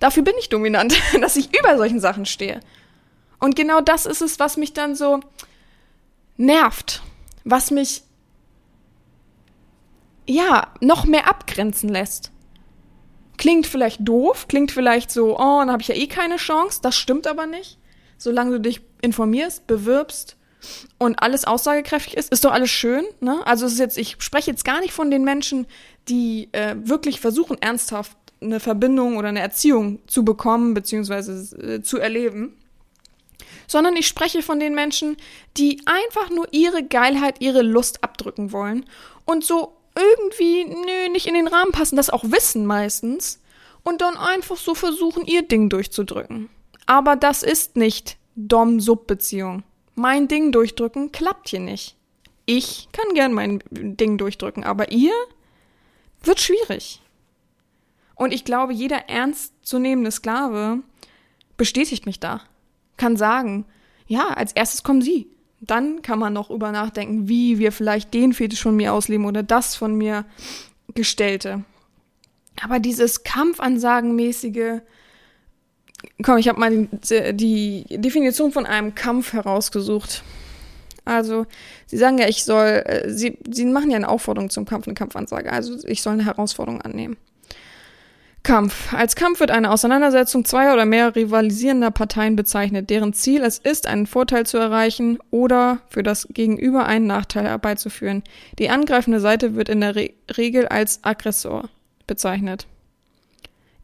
[0.00, 2.60] Dafür bin ich dominant, dass ich über solchen Sachen stehe.
[3.38, 5.20] Und genau das ist es, was mich dann so
[6.36, 7.02] nervt,
[7.44, 8.02] was mich
[10.26, 12.30] ja noch mehr abgrenzen lässt.
[13.36, 16.80] Klingt vielleicht doof, klingt vielleicht so, oh, dann habe ich ja eh keine Chance.
[16.82, 17.78] Das stimmt aber nicht.
[18.16, 20.36] Solange du dich informierst, bewirbst
[20.98, 23.04] und alles aussagekräftig ist, ist doch alles schön.
[23.20, 23.46] Ne?
[23.46, 25.66] Also es ist jetzt, ich spreche jetzt gar nicht von den Menschen,
[26.08, 31.98] die äh, wirklich versuchen, ernsthaft eine Verbindung oder eine Erziehung zu bekommen, beziehungsweise äh, zu
[31.98, 32.56] erleben
[33.66, 35.16] sondern ich spreche von den Menschen,
[35.56, 38.86] die einfach nur ihre Geilheit, ihre Lust abdrücken wollen
[39.24, 43.40] und so irgendwie, nö, nicht in den Rahmen passen, das auch wissen meistens
[43.82, 46.48] und dann einfach so versuchen, ihr Ding durchzudrücken.
[46.86, 49.62] Aber das ist nicht Dom-Sub-Beziehung.
[49.94, 51.96] Mein Ding durchdrücken klappt hier nicht.
[52.46, 55.12] Ich kann gern mein Ding durchdrücken, aber ihr
[56.22, 57.00] wird schwierig.
[58.16, 60.80] Und ich glaube, jeder ernstzunehmende Sklave
[61.56, 62.42] bestätigt mich da
[62.96, 63.66] kann sagen,
[64.06, 65.28] ja, als erstes kommen sie.
[65.60, 69.42] Dann kann man noch über nachdenken, wie wir vielleicht den Fetisch von mir ausleben oder
[69.42, 70.26] das von mir
[70.94, 71.64] gestellte.
[72.62, 74.80] Aber dieses Kampfansagenmäßige,
[76.22, 80.22] komm, ich habe mal die, die Definition von einem Kampf herausgesucht.
[81.04, 81.46] Also,
[81.86, 84.94] sie sagen ja, ich soll, äh, sie, sie machen ja eine Aufforderung zum Kampf, eine
[84.94, 85.52] Kampfansage.
[85.52, 87.16] Also, ich soll eine Herausforderung annehmen.
[88.44, 88.92] Kampf.
[88.92, 93.86] Als Kampf wird eine Auseinandersetzung zweier oder mehr rivalisierender Parteien bezeichnet, deren Ziel es ist,
[93.86, 98.22] einen Vorteil zu erreichen oder für das Gegenüber einen Nachteil herbeizuführen.
[98.58, 101.70] Die angreifende Seite wird in der Re Regel als Aggressor
[102.06, 102.66] bezeichnet.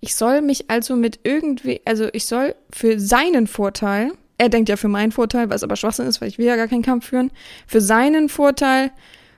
[0.01, 4.77] Ich soll mich also mit irgendwie, also ich soll für seinen Vorteil, er denkt ja
[4.77, 7.31] für meinen Vorteil, was aber Schwachsinn ist, weil ich will ja gar keinen Kampf führen,
[7.67, 8.91] für seinen Vorteil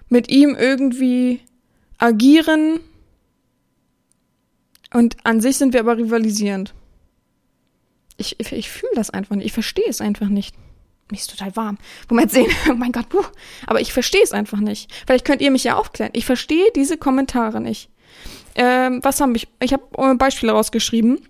[0.08, 1.40] mit ihm irgendwie
[1.98, 2.80] agieren,
[4.92, 6.74] und an sich sind wir aber rivalisierend.
[8.16, 9.46] Ich, ich, ich fühle das einfach nicht.
[9.46, 10.54] Ich verstehe es einfach nicht.
[11.10, 11.78] Mir ist total warm.
[12.10, 13.24] Jetzt sehen, oh mein Gott, puh.
[13.66, 14.90] aber ich verstehe es einfach nicht.
[15.06, 16.12] Vielleicht könnt ihr mich ja aufklären.
[16.14, 17.90] Ich verstehe diese Kommentare nicht.
[18.54, 19.48] Ähm, was haben ich?
[19.60, 21.20] Ich habe Beispiele rausgeschrieben,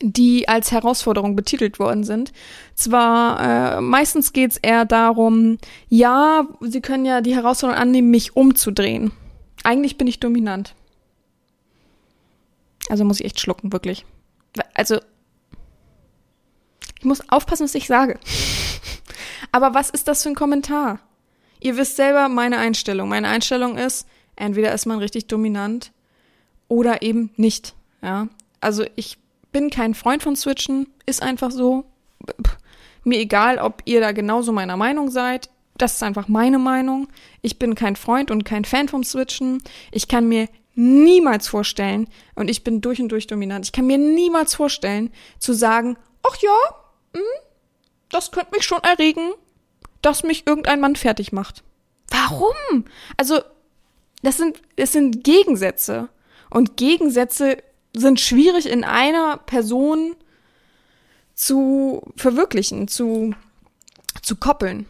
[0.00, 2.32] die als Herausforderung betitelt worden sind.
[2.74, 8.36] Zwar äh, meistens geht es eher darum, ja, sie können ja die Herausforderung annehmen, mich
[8.36, 9.10] umzudrehen.
[9.64, 10.74] Eigentlich bin ich dominant.
[12.88, 14.04] Also muss ich echt schlucken, wirklich.
[14.74, 14.98] Also,
[16.98, 18.18] ich muss aufpassen, was ich sage.
[19.52, 21.00] Aber was ist das für ein Kommentar?
[21.60, 23.08] Ihr wisst selber meine Einstellung.
[23.08, 25.92] Meine Einstellung ist, entweder ist man richtig dominant
[26.68, 27.74] oder eben nicht.
[28.02, 28.28] Ja,
[28.60, 29.18] also ich
[29.52, 31.84] bin kein Freund von Switchen, ist einfach so.
[33.04, 35.50] Mir egal, ob ihr da genauso meiner Meinung seid.
[35.76, 37.08] Das ist einfach meine Meinung.
[37.40, 39.62] Ich bin kein Freund und kein Fan vom Switchen.
[39.92, 43.98] Ich kann mir niemals vorstellen, und ich bin durch und durch dominant, ich kann mir
[43.98, 46.56] niemals vorstellen, zu sagen, ach ja,
[47.14, 47.42] mh, hm,
[48.10, 49.32] das könnte mich schon erregen,
[50.02, 51.64] dass mich irgendein Mann fertig macht.
[52.10, 52.84] Warum?
[53.16, 53.40] Also,
[54.22, 56.08] das sind, das sind Gegensätze.
[56.48, 57.58] Und Gegensätze
[57.92, 60.14] sind schwierig in einer Person
[61.34, 63.34] zu verwirklichen, zu,
[64.22, 64.86] zu koppeln.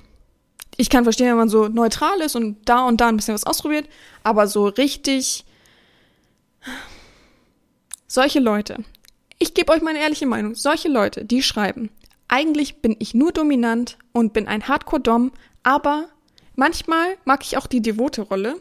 [0.76, 3.44] Ich kann verstehen, wenn man so neutral ist und da und da ein bisschen was
[3.44, 3.88] ausprobiert,
[4.22, 5.46] aber so richtig
[8.08, 8.82] solche Leute,
[9.38, 11.90] ich gebe euch meine ehrliche Meinung, solche Leute, die schreiben,
[12.26, 16.08] eigentlich bin ich nur dominant und bin ein Hardcore-Dom, aber
[16.56, 18.56] manchmal mag ich auch die devote Rolle,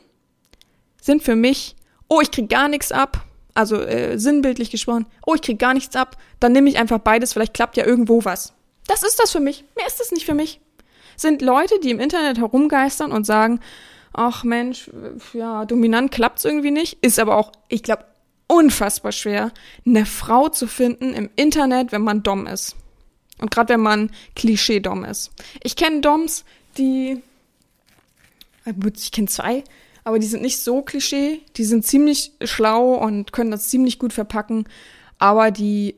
[1.02, 1.76] sind für mich,
[2.08, 5.96] oh, ich krieg gar nichts ab, also äh, sinnbildlich gesprochen, oh, ich krieg gar nichts
[5.96, 8.54] ab, dann nehme ich einfach beides, vielleicht klappt ja irgendwo was.
[8.88, 9.66] Das ist das für mich.
[9.76, 10.62] Mehr ist das nicht für mich.
[11.18, 13.60] Sind Leute, die im Internet herumgeistern und sagen,
[14.14, 14.90] ach Mensch,
[15.34, 18.06] ja, dominant klappt's irgendwie nicht, ist aber auch, ich glaube,
[18.48, 19.52] unfassbar schwer,
[19.86, 22.76] eine Frau zu finden im Internet, wenn man Dom ist.
[23.40, 25.32] Und gerade wenn man Klischee-Dom ist.
[25.62, 26.44] Ich kenne Doms,
[26.78, 27.22] die,
[28.66, 29.64] äh, ich kenne zwei,
[30.08, 31.42] aber die sind nicht so Klischee.
[31.58, 34.64] Die sind ziemlich schlau und können das ziemlich gut verpacken.
[35.20, 35.96] Aber die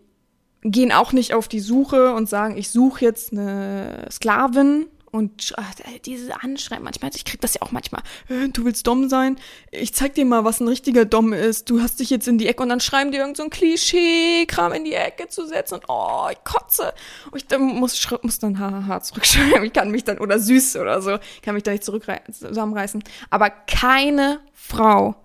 [0.63, 5.73] gehen auch nicht auf die Suche und sagen, ich suche jetzt eine Sklavin und ach,
[6.05, 9.37] diese Anschreiben manchmal, ich krieg das ja auch manchmal, äh, du willst dumm sein,
[9.71, 12.47] ich zeig dir mal, was ein richtiger Dom ist, du hast dich jetzt in die
[12.47, 15.83] Ecke und dann schreiben die irgend so ein Klischee-Kram in die Ecke zu setzen und
[15.87, 16.93] oh, ich kotze.
[17.31, 21.01] Und ich dann muss, muss dann haha zurückschreiben, ich kann mich dann, oder süß oder
[21.01, 23.03] so, kann mich da nicht zusammenreißen.
[23.29, 25.15] Aber keine Frau,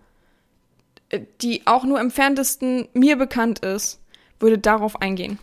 [1.10, 4.00] äh, die auch nur im Ferntesten mir bekannt ist,
[4.40, 5.38] würde darauf eingehen.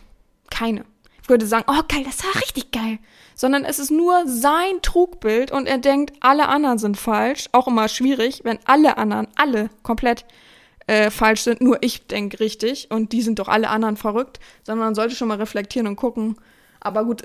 [0.50, 0.84] Keine.
[1.28, 2.98] Würde sagen, oh geil, das war richtig geil
[3.34, 7.48] sondern es ist nur sein Trugbild und er denkt, alle anderen sind falsch.
[7.52, 10.24] Auch immer schwierig, wenn alle anderen, alle komplett
[10.86, 14.86] äh, falsch sind, nur ich denke richtig und die sind doch alle anderen verrückt, sondern
[14.86, 16.36] man sollte schon mal reflektieren und gucken.
[16.80, 17.22] Aber gut,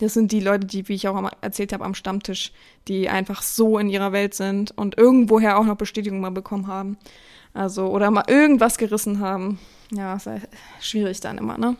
[0.00, 2.52] das sind die Leute, die, wie ich auch erzählt habe, am Stammtisch,
[2.88, 6.98] die einfach so in ihrer Welt sind und irgendwoher auch noch Bestätigung mal bekommen haben.
[7.54, 9.58] Also, oder mal irgendwas gerissen haben.
[9.90, 10.48] Ja, halt
[10.80, 11.76] schwierig dann immer, ne?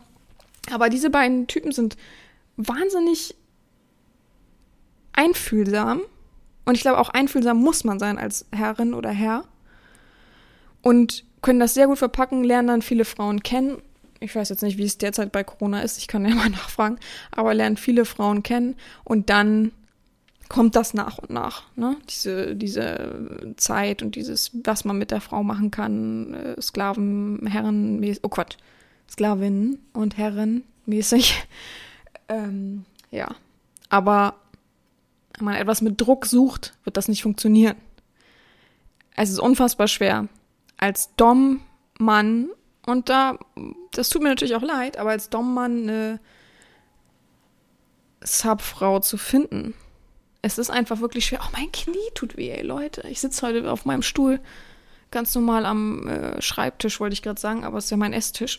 [0.71, 1.97] Aber diese beiden Typen sind
[2.57, 3.35] wahnsinnig
[5.13, 6.01] einfühlsam.
[6.65, 9.43] Und ich glaube, auch einfühlsam muss man sein als Herrin oder Herr.
[10.81, 13.81] Und können das sehr gut verpacken, lernen dann viele Frauen kennen.
[14.19, 16.97] Ich weiß jetzt nicht, wie es derzeit bei Corona ist, ich kann ja mal nachfragen,
[17.31, 19.71] aber lernen viele Frauen kennen und dann
[20.49, 21.63] kommt das nach und nach.
[21.75, 21.97] Ne?
[22.09, 28.03] Diese, diese Zeit und dieses, was man mit der Frau machen kann, äh, Sklaven, Herren,
[28.21, 28.57] oh Gott,
[29.09, 31.45] Sklavinnen und Herren mäßig.
[32.29, 33.35] ähm, ja.
[33.89, 34.35] Aber
[35.37, 37.75] wenn man etwas mit Druck sucht, wird das nicht funktionieren.
[39.15, 40.27] Es ist unfassbar schwer.
[40.77, 42.49] Als Dom-Mann,
[42.85, 43.37] und da,
[43.91, 46.19] das tut mir natürlich auch leid, aber als Dom-Mann eine
[48.21, 49.73] Subfrau zu finden.
[50.41, 51.39] Es ist einfach wirklich schwer.
[51.43, 53.07] Oh, mein Knie tut weh, ey, Leute.
[53.07, 54.39] Ich sitze heute auf meinem Stuhl
[55.13, 58.57] ganz normal am äh, Schreibtisch, wollte ich gerade sagen, aber es ist ja mein Esstisch.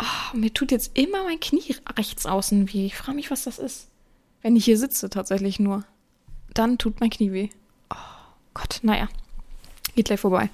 [0.00, 2.86] oh, mir tut jetzt immer mein Knie rechts außen weh.
[2.86, 3.88] Ich frage mich, was das ist.
[4.42, 5.84] Wenn ich hier sitze, tatsächlich nur.
[6.54, 7.48] Dann tut mein Knie weh.
[7.90, 7.96] Oh
[8.54, 9.08] Gott, naja.
[9.96, 10.50] Geht gleich vorbei.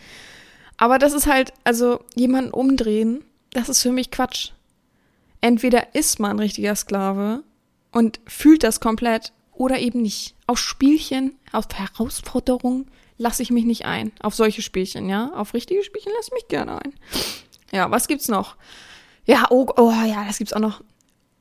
[0.79, 4.53] Aber das ist halt, also jemanden umdrehen, das ist für mich Quatsch.
[5.41, 7.43] Entweder ist man ein richtiger Sklave
[7.91, 10.35] und fühlt das komplett oder eben nicht.
[10.47, 12.87] Auf Spielchen, auf Herausforderungen
[13.23, 14.13] lasse ich mich nicht ein.
[14.21, 15.33] Auf solche Spielchen, ja.
[15.35, 16.93] Auf richtige Spielchen lasse ich mich gerne ein.
[17.71, 18.57] Ja, was gibt's noch?
[19.25, 20.83] Ja, oh, oh ja, das gibt's auch noch.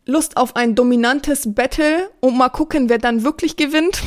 [0.06, 4.02] Lust auf ein dominantes Battle und mal gucken, wer dann wirklich gewinnt.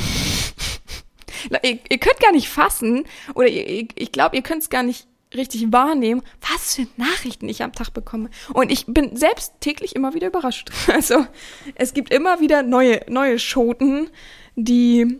[1.63, 5.07] ihr, ihr, könnt gar nicht fassen, oder ihr, ich glaube, ihr könnt es gar nicht
[5.35, 8.31] richtig wahrnehmen, was für Nachrichten ich am Tag bekomme.
[8.53, 10.71] Und ich bin selbst täglich immer wieder überrascht.
[10.93, 11.27] Also
[11.75, 14.11] es gibt immer wieder neue, neue Schoten,
[14.57, 15.19] die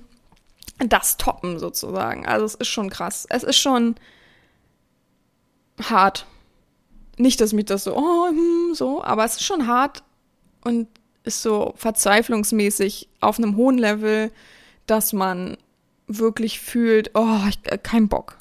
[0.79, 2.27] das toppen sozusagen.
[2.27, 3.27] Also es ist schon krass.
[3.29, 3.95] Es ist schon
[5.83, 6.27] hart.
[7.17, 10.03] Nicht, dass mich das so, oh, hm, so, aber es ist schon hart,
[10.65, 10.89] und
[11.23, 14.33] ist so verzweiflungsmäßig auf einem hohen Level,
[14.87, 15.57] dass man
[16.07, 18.39] wirklich fühlt, oh, ich, äh, kein Bock.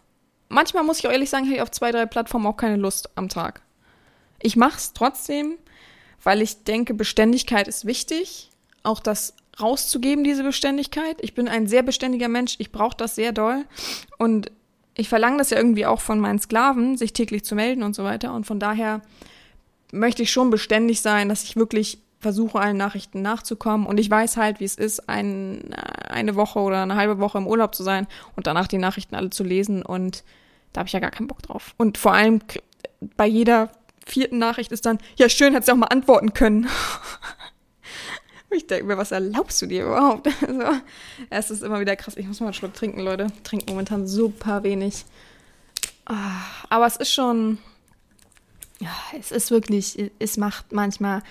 [0.50, 3.10] Manchmal muss ich auch ehrlich sagen, habe ich auf zwei, drei Plattformen auch keine Lust
[3.16, 3.62] am Tag.
[4.42, 5.58] Ich mache es trotzdem,
[6.24, 8.50] weil ich denke, Beständigkeit ist wichtig.
[8.84, 11.18] Auch das rauszugeben, diese Beständigkeit.
[11.22, 12.56] Ich bin ein sehr beständiger Mensch.
[12.58, 13.66] Ich brauche das sehr doll.
[14.18, 14.52] Und
[14.96, 18.04] ich verlange das ja irgendwie auch von meinen Sklaven, sich täglich zu melden und so
[18.04, 18.34] weiter.
[18.34, 19.02] Und von daher
[19.92, 24.38] möchte ich schon beständig sein, dass ich wirklich versuche allen Nachrichten nachzukommen und ich weiß
[24.38, 25.74] halt, wie es ist, ein,
[26.10, 29.30] eine Woche oder eine halbe Woche im Urlaub zu sein und danach die Nachrichten alle
[29.30, 30.24] zu lesen und
[30.72, 31.76] da habe ich ja gar keinen Bock drauf.
[31.78, 32.40] Und vor allem
[33.18, 33.70] bei jeder
[34.06, 36.68] vierten Nachricht ist dann, ja schön, hat sie auch mal antworten können.
[38.54, 40.30] ich denke mir, was erlaubst du dir überhaupt?
[41.30, 42.18] Also, es ist immer wieder krass.
[42.18, 43.28] Ich muss mal einen Schluck trinken, Leute.
[43.44, 45.06] Trinken momentan super wenig.
[46.06, 47.60] Ah, aber es ist schon,
[48.80, 51.24] ja, es ist wirklich, es macht manchmal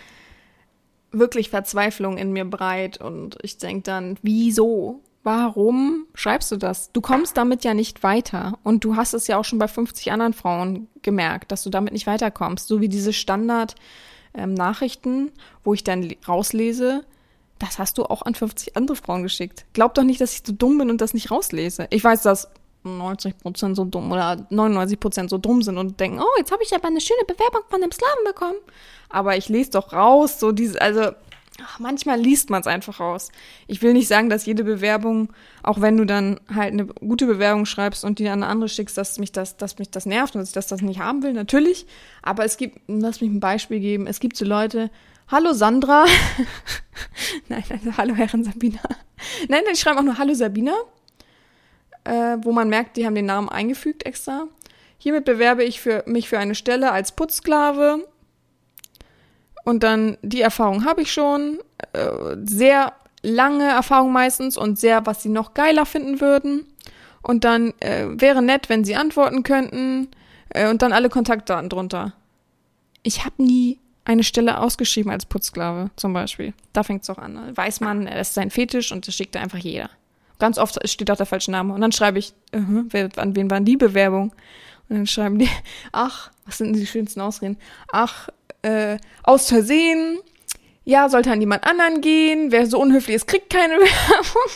[1.11, 5.03] wirklich Verzweiflung in mir breit und ich denke dann, wieso?
[5.25, 6.91] Warum schreibst du das?
[6.93, 8.59] Du kommst damit ja nicht weiter.
[8.65, 11.93] Und du hast es ja auch schon bei 50 anderen Frauen gemerkt, dass du damit
[11.93, 12.67] nicht weiterkommst.
[12.67, 15.33] So wie diese Standard-Nachrichten, ähm,
[15.63, 17.05] wo ich dann rauslese,
[17.63, 19.65] das hast du auch an 50 andere Frauen geschickt.
[19.73, 21.87] Glaub doch nicht, dass ich so dumm bin und das nicht rauslese.
[21.91, 22.49] Ich weiß, dass
[22.83, 26.65] 90 Prozent so dumm oder 99 Prozent so dumm sind und denken, oh, jetzt habe
[26.65, 28.59] ich aber eine schöne Bewerbung von einem Slaven bekommen.
[29.09, 31.13] Aber ich lese doch raus, so diese, also
[31.63, 33.31] ach, manchmal liest man es einfach raus.
[33.69, 35.29] Ich will nicht sagen, dass jede Bewerbung,
[35.63, 38.99] auch wenn du dann halt eine gute Bewerbung schreibst und die an eine andere schickst,
[38.99, 41.33] dass mich das, dass mich das nervt und dass ich das, das nicht haben will,
[41.33, 41.87] natürlich.
[42.23, 44.91] Aber es gibt, lass mich ein Beispiel geben, es gibt so Leute,
[45.33, 46.05] Hallo Sandra.
[47.53, 48.81] Nein, also hallo Herren Sabina.
[49.49, 50.73] Nein, die schreiben auch nur Hallo Sabina,
[52.05, 54.47] äh, wo man merkt, die haben den Namen eingefügt extra.
[54.97, 58.09] Hiermit bewerbe ich für mich für eine Stelle als Putzsklave.
[59.65, 61.59] Und dann, die Erfahrung habe ich schon.
[61.93, 66.67] Äh, sehr lange Erfahrung meistens und sehr, was sie noch geiler finden würden.
[67.23, 70.09] Und dann äh, wäre nett, wenn sie antworten könnten.
[70.49, 72.15] Äh, und dann alle Kontaktdaten drunter.
[73.03, 76.55] Ich habe nie eine Stelle ausgeschrieben als Putzsklave, zum Beispiel.
[76.73, 77.57] Da fängt es auch an.
[77.57, 79.91] Weiß man, er ist sein Fetisch und das schickt einfach jeder.
[80.39, 81.73] Ganz oft steht auch der falsche Name.
[81.73, 84.33] Und dann schreibe ich, uh -huh, wer, an wen waren die Bewerbungen?
[84.89, 85.49] Und dann schreiben die,
[85.93, 87.59] ach, was sind die schönsten Ausreden?
[87.93, 88.29] Ach,
[88.63, 90.19] äh, aus Versehen,
[90.85, 94.51] ja, sollte an jemand anderen gehen, wer so unhöflich ist, kriegt keine Werbung.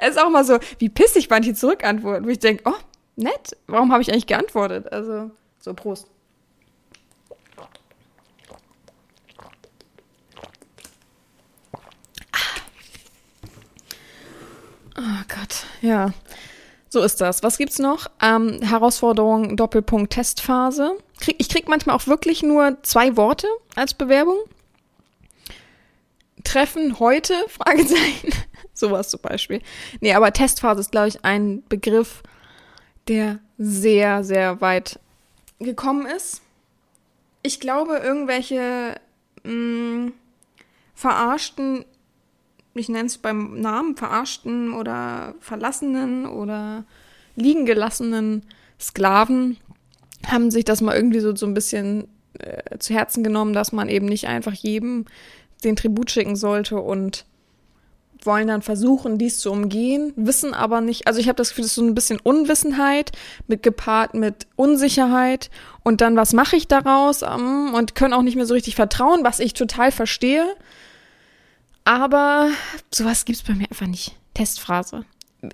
[0.00, 2.74] es ist auch mal so, wie pissig manche zurückantworten, wo ich denke, oh,
[3.16, 4.92] nett, warum habe ich eigentlich geantwortet?
[4.92, 5.30] Also,
[5.60, 6.08] so, Prost.
[14.98, 16.12] Oh Gott, ja.
[16.88, 17.44] So ist das.
[17.44, 18.08] Was gibt's noch?
[18.20, 20.98] Ähm, Herausforderung Doppelpunkt Testphase.
[21.20, 24.38] Krieg, ich krieg manchmal auch wirklich nur zwei Worte als Bewerbung.
[26.42, 27.34] Treffen heute?
[27.48, 28.32] Fragezeichen.
[28.72, 29.62] Sowas zum Beispiel.
[30.00, 32.22] Nee, aber Testphase ist, glaube ich, ein Begriff,
[33.06, 34.98] der sehr, sehr weit
[35.60, 36.42] gekommen ist.
[37.42, 38.96] Ich glaube, irgendwelche
[39.44, 40.12] mh, mm,
[40.94, 41.84] verarschten
[42.78, 46.84] ich nenne beim Namen, verarschten oder verlassenen oder
[47.36, 48.42] liegen gelassenen
[48.80, 49.56] Sklaven
[50.26, 53.88] haben sich das mal irgendwie so, so ein bisschen äh, zu Herzen genommen, dass man
[53.88, 55.06] eben nicht einfach jedem
[55.64, 57.24] den Tribut schicken sollte und
[58.24, 61.72] wollen dann versuchen, dies zu umgehen, wissen aber nicht, also ich habe das Gefühl, das
[61.72, 63.12] ist so ein bisschen Unwissenheit
[63.46, 65.50] mit gepaart mit Unsicherheit
[65.84, 69.20] und dann, was mache ich daraus um, und können auch nicht mehr so richtig vertrauen,
[69.22, 70.44] was ich total verstehe.
[71.88, 72.50] Aber
[72.92, 74.14] sowas gibt es bei mir einfach nicht.
[74.34, 75.06] Testphrase.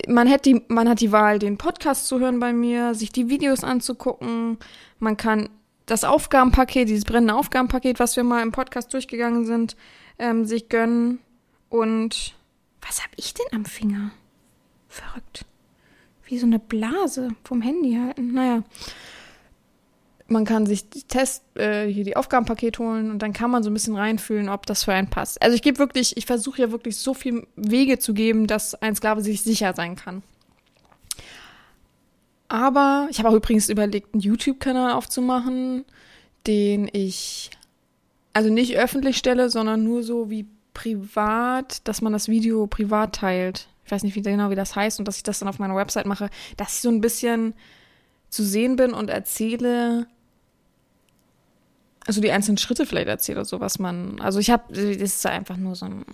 [0.09, 3.29] Man, hat die, man hat die Wahl, den Podcast zu hören bei mir, sich die
[3.29, 4.59] Videos anzugucken.
[4.99, 5.49] Man kann
[5.87, 9.77] das Aufgabenpaket, dieses brennende Aufgabenpaket, was wir mal im Podcast durchgegangen sind,
[10.19, 11.21] ähm, sich gönnen.
[11.69, 12.35] Und
[12.81, 14.11] was hab ich denn am Finger?
[14.89, 15.45] Verrückt.
[16.25, 18.33] Wie so eine Blase vom Handy halten.
[18.33, 18.65] Naja
[20.27, 23.71] man kann sich die Test, äh, hier die Aufgabenpaket holen und dann kann man so
[23.71, 25.43] ein bisschen reinfühlen, ob das für einen passt.
[25.43, 28.97] Also ich gebe wirklich, ich versuche ja wirklich so viel Wege zu geben, dass ein
[28.97, 30.23] Sklave sich sicher sein kann.
[32.49, 35.85] Aber ich habe auch übrigens überlegt, einen YouTube-Kanal aufzumachen,
[36.47, 37.51] den ich
[38.33, 43.69] also nicht öffentlich stelle, sondern nur so wie privat, dass man das Video privat teilt.
[43.85, 45.77] Ich weiß nicht wie genau, wie das heißt und dass ich das dann auf meiner
[45.77, 47.55] Website mache, dass ich so ein bisschen
[48.29, 50.07] zu sehen bin und erzähle,
[52.07, 55.27] also die einzelnen Schritte vielleicht erzähle oder so, was man, also ich habe, das ist
[55.27, 56.05] einfach nur so ein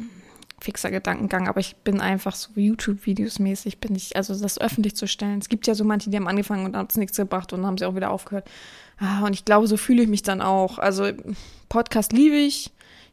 [0.61, 5.09] fixer Gedankengang, aber ich bin einfach so YouTube-Videos mäßig, bin ich, also das öffentlich zu
[5.09, 5.38] stellen.
[5.38, 7.79] Es gibt ja so manche, die haben angefangen und haben es nichts gebracht und haben
[7.79, 8.48] sie auch wieder aufgehört.
[8.98, 10.79] Ah, und ich glaube, so fühle ich mich dann auch.
[10.79, 11.11] Also
[11.68, 12.70] Podcast liebe ich,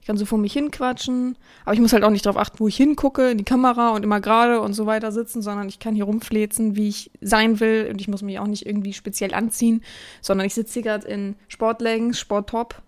[0.07, 2.69] ich kann so vor mich hinquatschen, aber ich muss halt auch nicht darauf achten, wo
[2.69, 5.95] ich hingucke, in die Kamera und immer gerade und so weiter sitzen, sondern ich kann
[5.95, 9.83] hier rumflezen, wie ich sein will und ich muss mich auch nicht irgendwie speziell anziehen,
[10.21, 12.81] sondern ich sitze hier gerade in Sportleggings, Sporttop,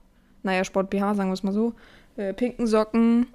[0.43, 1.73] naja, Sport BH, sagen wir es mal so,
[2.15, 3.27] äh, pinken Socken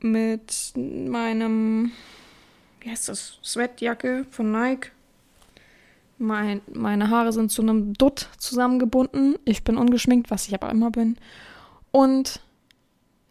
[0.00, 1.92] mit meinem,
[2.80, 4.90] wie heißt das, Sweatjacke von Nike.
[6.18, 9.36] Mein, meine Haare sind zu einem Dutt zusammengebunden.
[9.44, 11.16] Ich bin ungeschminkt, was ich aber immer bin.
[11.92, 12.40] Und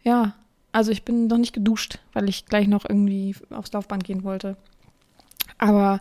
[0.08, 0.34] ja,
[0.72, 4.56] also ich bin noch nicht geduscht, weil ich gleich noch irgendwie aufs Laufband gehen wollte.
[5.58, 6.00] Aber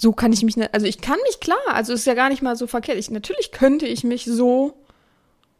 [0.00, 2.42] so kann ich mich nicht, also ich kann mich klar, also ist ja gar nicht
[2.42, 2.98] mal so verkehrt.
[2.98, 4.74] Ich, natürlich könnte ich mich so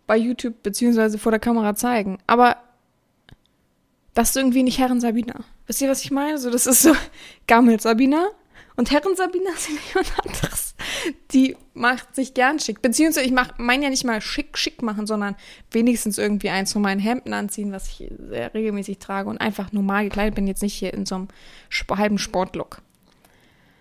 [0.09, 2.57] bei YouTube beziehungsweise vor der Kamera zeigen, aber
[4.14, 5.44] das ist irgendwie nicht Herren Sabina.
[5.66, 6.38] Wisst ihr, was ich meine?
[6.38, 6.94] So, das ist so
[7.46, 8.29] Gammel Sabina
[8.77, 10.75] und Herren Sabina sind jemand anderes.
[11.33, 12.83] Die macht sich gern schick.
[12.83, 15.37] Beziehungsweise ich meine ja nicht mal schick, schick machen, sondern
[15.71, 20.05] wenigstens irgendwie eins von meinen Hemden anziehen, was ich sehr regelmäßig trage und einfach normal
[20.05, 20.47] gekleidet bin.
[20.47, 21.29] Jetzt nicht hier in so einem
[21.91, 22.83] halben Sportlook.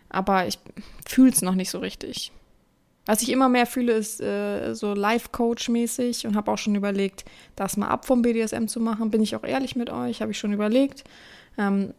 [0.10, 0.60] Aber ich
[1.08, 2.32] fühle es noch nicht so richtig.
[3.06, 7.26] Was ich immer mehr fühle, ist äh, so Life-Coach-mäßig und habe auch schon überlegt,
[7.56, 9.10] das mal ab vom BDSM zu machen.
[9.10, 11.04] Bin ich auch ehrlich mit euch, habe ich schon überlegt,
[11.58, 11.94] ähm,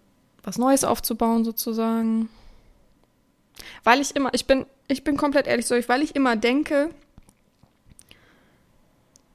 [0.45, 2.29] was Neues aufzubauen sozusagen.
[3.85, 6.91] Weil ich immer, ich bin, ich bin komplett ehrlich zu euch, weil ich immer denke,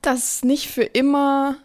[0.01, 1.57] dass nicht für immer,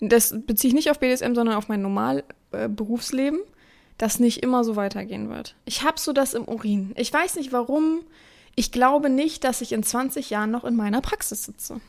[0.00, 3.40] das beziehe ich nicht auf BDSM, sondern auf mein normal äh, Berufsleben,
[3.98, 5.54] das nicht immer so weitergehen wird.
[5.64, 6.92] Ich habe so das im Urin.
[6.96, 8.00] Ich weiß nicht warum.
[8.56, 11.80] Ich glaube nicht, dass ich in 20 Jahren noch in meiner Praxis sitze.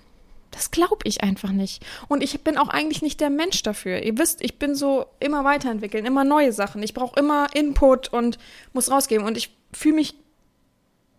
[0.51, 1.85] Das glaube ich einfach nicht.
[2.07, 4.01] Und ich bin auch eigentlich nicht der Mensch dafür.
[4.01, 6.81] Ihr wisst, ich bin so immer weiterentwickeln, immer neue Sachen.
[6.81, 8.37] Ich brauche immer Input und
[8.71, 9.25] muss rausgeben.
[9.25, 10.15] Und ich fühle mich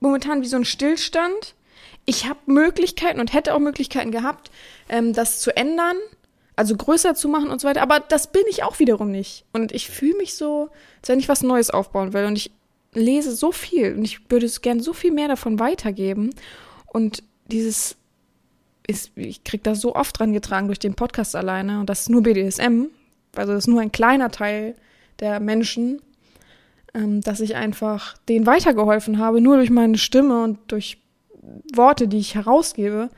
[0.00, 1.54] momentan wie so ein Stillstand.
[2.04, 4.50] Ich habe Möglichkeiten und hätte auch Möglichkeiten gehabt,
[4.88, 5.96] ähm, das zu ändern,
[6.54, 7.82] also größer zu machen und so weiter.
[7.82, 9.44] Aber das bin ich auch wiederum nicht.
[9.52, 12.24] Und ich fühle mich so, als wenn ich was Neues aufbauen will.
[12.26, 12.52] Und ich
[12.92, 16.30] lese so viel und ich würde es gern so viel mehr davon weitergeben.
[16.86, 17.96] Und dieses
[18.86, 22.10] ist, ich krieg da so oft dran getragen durch den Podcast alleine und das ist
[22.10, 22.86] nur BDSM,
[23.34, 24.74] also das ist nur ein kleiner Teil
[25.20, 26.00] der Menschen,
[27.20, 30.98] dass ich einfach denen weitergeholfen habe, nur durch meine Stimme und durch
[31.74, 33.10] Worte, die ich herausgebe.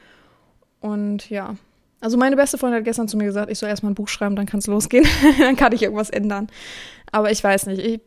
[0.80, 1.56] Und ja,
[2.00, 4.36] also meine beste Freundin hat gestern zu mir gesagt, ich soll erstmal ein Buch schreiben,
[4.36, 5.06] dann kann es losgehen,
[5.38, 6.48] dann kann ich irgendwas ändern.
[7.10, 8.00] Aber ich weiß nicht, ich,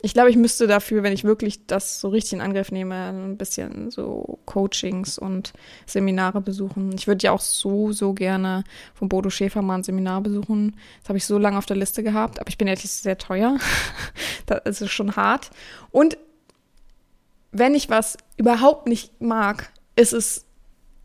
[0.00, 3.36] ich glaube, ich müsste dafür, wenn ich wirklich das so richtig in Angriff nehme, ein
[3.36, 5.52] bisschen so Coachings und
[5.86, 6.92] Seminare besuchen.
[6.92, 8.62] Ich würde ja auch so, so gerne
[8.94, 10.76] von Bodo Schäfer mal ein Seminar besuchen.
[11.00, 13.58] Das habe ich so lange auf der Liste gehabt, aber ich bin ehrlich sehr teuer.
[14.46, 15.50] das ist schon hart.
[15.90, 16.16] Und
[17.50, 20.44] wenn ich was überhaupt nicht mag, ist es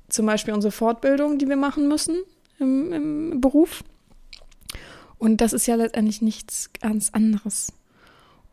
[0.07, 2.21] zum Beispiel unsere Fortbildung, die wir machen müssen
[2.59, 3.83] im, im Beruf.
[5.17, 7.73] Und das ist ja letztendlich nichts ganz anderes.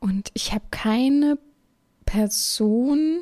[0.00, 1.38] Und ich habe keine
[2.06, 3.20] Person,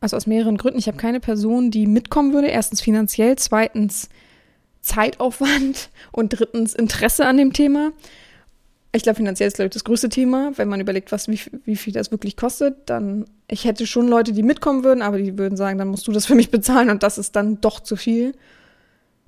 [0.00, 2.48] also aus mehreren Gründen, ich habe keine Person, die mitkommen würde.
[2.48, 4.08] Erstens finanziell, zweitens
[4.80, 7.92] Zeitaufwand und drittens Interesse an dem Thema.
[8.92, 10.52] Ich glaube, finanziell ist, glaube ich, das größte Thema.
[10.54, 14.32] Wenn man überlegt, was, wie, wie viel das wirklich kostet, dann, ich hätte schon Leute,
[14.32, 17.02] die mitkommen würden, aber die würden sagen, dann musst du das für mich bezahlen und
[17.02, 18.34] das ist dann doch zu viel.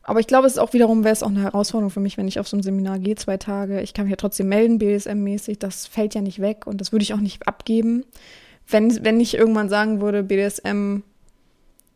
[0.09, 2.29] Aber ich glaube, es ist auch wiederum, wäre es auch eine Herausforderung für mich, wenn
[2.29, 3.81] ich auf so ein Seminar gehe, zwei Tage.
[3.81, 5.59] Ich kann mich ja trotzdem melden, BDSM-mäßig.
[5.59, 8.05] Das fällt ja nicht weg und das würde ich auch nicht abgeben.
[8.69, 10.99] Wenn, wenn ich irgendwann sagen würde, BDSM,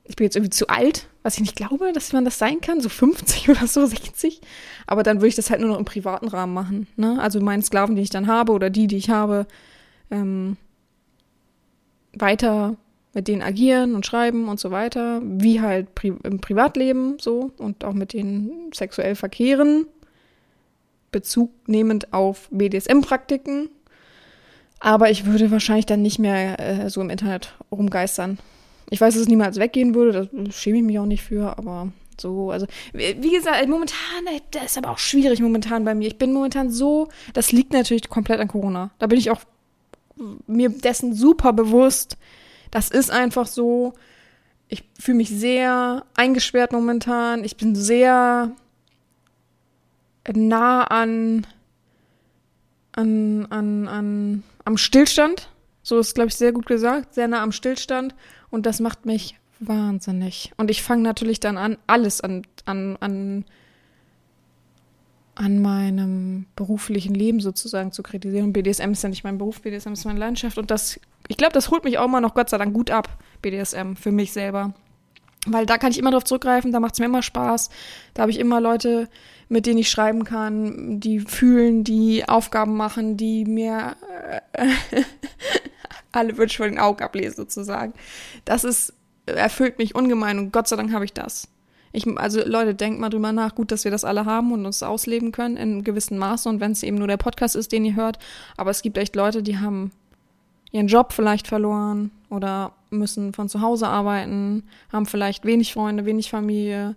[0.02, 2.80] ich bin jetzt irgendwie zu alt, was ich nicht glaube, dass man das sein kann,
[2.80, 4.40] so 50 oder so, 60.
[4.88, 6.88] Aber dann würde ich das halt nur noch im privaten Rahmen machen.
[6.96, 7.16] Ne?
[7.20, 9.46] Also meinen Sklaven, die ich dann habe oder die, die ich habe,
[10.11, 10.56] ähm,
[12.12, 12.76] weiter
[13.12, 17.84] mit denen agieren und schreiben und so weiter, wie halt pri im Privatleben so und
[17.84, 19.86] auch mit denen sexuell verkehren,
[21.11, 23.68] Bezug nehmend auf BDSM-Praktiken.
[24.78, 28.38] Aber ich würde wahrscheinlich dann nicht mehr äh, so im Internet rumgeistern.
[28.90, 31.92] Ich weiß, dass es niemals weggehen würde, da schäme ich mich auch nicht für, aber
[32.20, 33.96] so, also wie gesagt, momentan,
[34.50, 36.08] das ist aber auch schwierig momentan bei mir.
[36.08, 38.90] Ich bin momentan so, das liegt natürlich komplett an Corona.
[38.98, 39.40] Da bin ich auch
[40.46, 42.16] mir dessen super bewusst,
[42.70, 43.94] das ist einfach so.
[44.68, 47.42] Ich fühle mich sehr eingesperrt momentan.
[47.44, 48.52] Ich bin sehr
[50.32, 51.46] nah an,
[52.92, 55.48] an, an, an, am Stillstand.
[55.82, 57.14] So ist, glaube ich, sehr gut gesagt.
[57.14, 58.14] Sehr nah am Stillstand.
[58.50, 60.52] Und das macht mich wahnsinnig.
[60.56, 63.44] Und ich fange natürlich dann an, alles an, an, an
[65.41, 68.53] an meinem beruflichen Leben sozusagen zu kritisieren.
[68.53, 70.59] BDSM ist ja nicht mein Beruf, BDSM ist meine Leidenschaft.
[70.59, 73.09] Und das, ich glaube, das holt mich auch immer noch Gott sei Dank gut ab,
[73.41, 74.74] BDSM, für mich selber.
[75.47, 77.70] Weil da kann ich immer drauf zurückgreifen, da macht es mir immer Spaß.
[78.12, 79.09] Da habe ich immer Leute,
[79.49, 83.97] mit denen ich schreiben kann, die fühlen, die Aufgaben machen, die mir
[84.53, 84.68] äh,
[86.12, 87.95] alle Wünsche vor den Augen ablesen sozusagen.
[88.45, 88.93] Das ist,
[89.24, 91.49] erfüllt mich ungemein und Gott sei Dank habe ich das.
[91.93, 93.55] Ich, also Leute, denkt mal drüber nach.
[93.55, 96.72] Gut, dass wir das alle haben und uns ausleben können in gewissem Maße und wenn
[96.72, 98.18] es eben nur der Podcast ist, den ihr hört.
[98.57, 99.91] Aber es gibt echt Leute, die haben
[100.72, 106.30] ihren Job vielleicht verloren oder müssen von zu Hause arbeiten, haben vielleicht wenig Freunde, wenig
[106.30, 106.95] Familie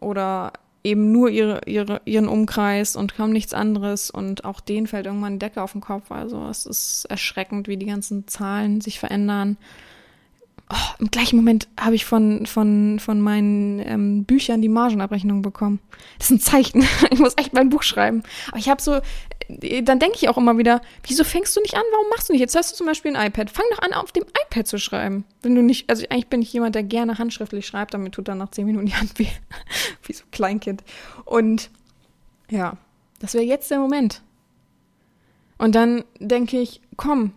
[0.00, 0.52] oder
[0.84, 5.32] eben nur ihre, ihre, ihren Umkreis und haben nichts anderes und auch denen fällt irgendwann
[5.32, 6.10] eine Decke auf den Kopf.
[6.10, 9.56] Also es ist erschreckend, wie die ganzen Zahlen sich verändern
[10.70, 15.80] oh, im gleichen Moment habe ich von, von, von meinen ähm, Büchern die Margenabrechnung bekommen.
[16.18, 16.86] Das ist ein Zeichen.
[17.10, 18.22] ich muss echt mein Buch schreiben.
[18.48, 19.00] Aber ich habe so,
[19.48, 21.82] äh, dann denke ich auch immer wieder, wieso fängst du nicht an?
[21.92, 22.40] Warum machst du nicht?
[22.40, 23.50] Jetzt hast du zum Beispiel ein iPad.
[23.50, 25.24] Fang doch an, auf dem iPad zu schreiben.
[25.42, 28.38] Wenn du nicht, also eigentlich bin ich jemand, der gerne handschriftlich schreibt, damit tut dann
[28.38, 29.28] nach zehn Minuten die Hand weh.
[30.04, 30.84] wie so ein Kleinkind.
[31.24, 31.70] Und
[32.50, 32.76] ja,
[33.18, 34.22] das wäre jetzt der Moment.
[35.58, 37.32] Und dann denke ich, komm,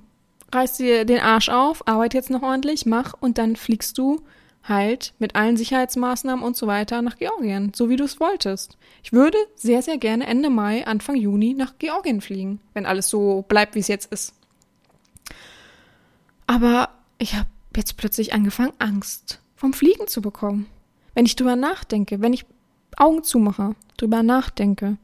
[0.54, 4.22] reiß dir den Arsch auf, arbeite jetzt noch ordentlich, mach und dann fliegst du
[4.64, 8.78] halt mit allen Sicherheitsmaßnahmen und so weiter nach Georgien, so wie du es wolltest.
[9.04, 13.44] Ich würde sehr, sehr gerne Ende Mai, Anfang Juni nach Georgien fliegen, wenn alles so
[13.48, 14.34] bleibt, wie es jetzt ist.
[16.48, 20.68] Aber ich habe jetzt plötzlich angefangen, Angst vom Fliegen zu bekommen.
[21.14, 22.46] Wenn ich drüber nachdenke, wenn ich
[22.96, 24.98] Augen zumache, drüber nachdenke,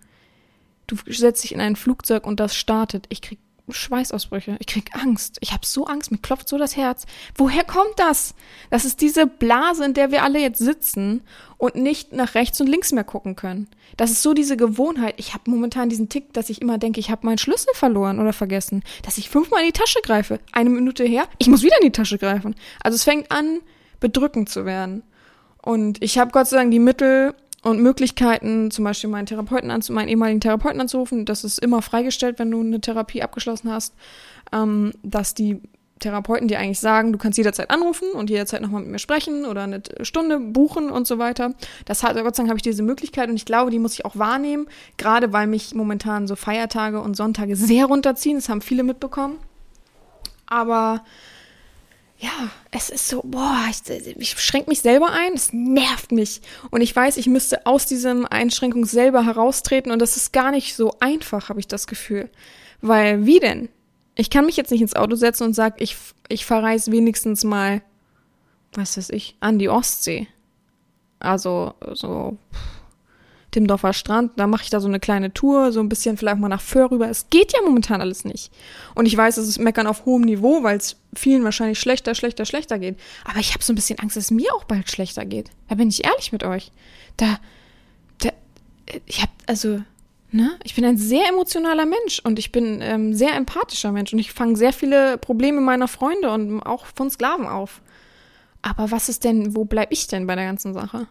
[0.87, 3.39] du setzt dich in ein Flugzeug und das startet, ich krieg
[3.71, 4.57] Schweißausbrüche.
[4.59, 5.37] Ich krieg Angst.
[5.41, 6.11] Ich habe so Angst.
[6.11, 7.05] Mir klopft so das Herz.
[7.35, 8.35] Woher kommt das?
[8.69, 11.21] Das ist diese Blase, in der wir alle jetzt sitzen
[11.57, 13.67] und nicht nach rechts und links mehr gucken können.
[13.97, 15.15] Das ist so diese Gewohnheit.
[15.17, 18.33] Ich habe momentan diesen Tick, dass ich immer denke, ich habe meinen Schlüssel verloren oder
[18.33, 18.83] vergessen.
[19.03, 20.39] Dass ich fünfmal in die Tasche greife.
[20.51, 22.55] Eine Minute her, ich muss wieder in die Tasche greifen.
[22.81, 23.59] Also es fängt an,
[23.99, 25.03] bedrückend zu werden.
[25.61, 27.33] Und ich habe Gott sei Dank die Mittel
[27.63, 31.25] und Möglichkeiten, zum Beispiel meinen Therapeuten anzu meinen ehemaligen Therapeuten anzurufen.
[31.25, 33.93] Das ist immer freigestellt, wenn du eine Therapie abgeschlossen hast,
[34.53, 35.61] ähm, dass die
[35.99, 39.63] Therapeuten dir eigentlich sagen, du kannst jederzeit anrufen und jederzeit nochmal mit mir sprechen oder
[39.63, 41.53] eine Stunde buchen und so weiter.
[41.85, 44.05] Das hat, Gott sei Dank habe ich diese Möglichkeit und ich glaube, die muss ich
[44.05, 48.37] auch wahrnehmen, gerade weil mich momentan so Feiertage und Sonntage sehr runterziehen.
[48.37, 49.37] Das haben viele mitbekommen.
[50.47, 51.03] Aber
[52.19, 56.41] ja, es ist so, boah, ich, ich schränke mich selber ein, es nervt mich.
[56.69, 60.75] Und ich weiß, ich müsste aus diesem Einschränkung selber heraustreten und das ist gar nicht
[60.75, 62.29] so einfach, habe ich das Gefühl.
[62.81, 63.69] Weil, wie denn?
[64.15, 65.95] Ich kann mich jetzt nicht ins Auto setzen und sag, ich,
[66.27, 67.81] ich verreise wenigstens mal,
[68.73, 70.27] was weiß ich, an die Ostsee.
[71.19, 72.37] Also, so,
[73.59, 76.47] Timmendorfer Strand, da mache ich da so eine kleine Tour, so ein bisschen vielleicht mal
[76.47, 77.09] nach Föhr rüber.
[77.09, 78.53] Es geht ja momentan alles nicht.
[78.95, 82.45] Und ich weiß, es ist Meckern auf hohem Niveau, weil es vielen wahrscheinlich schlechter, schlechter,
[82.45, 82.97] schlechter geht.
[83.25, 85.49] Aber ich habe so ein bisschen Angst, dass es mir auch bald schlechter geht.
[85.67, 86.71] Da bin ich ehrlich mit euch.
[87.17, 87.37] Da,
[88.19, 88.29] da,
[89.05, 89.81] ich habe, also,
[90.31, 94.19] ne, ich bin ein sehr emotionaler Mensch und ich bin ähm, sehr empathischer Mensch und
[94.19, 97.81] ich fange sehr viele Probleme meiner Freunde und auch von Sklaven auf.
[98.61, 101.07] Aber was ist denn, wo bleib ich denn bei der ganzen Sache?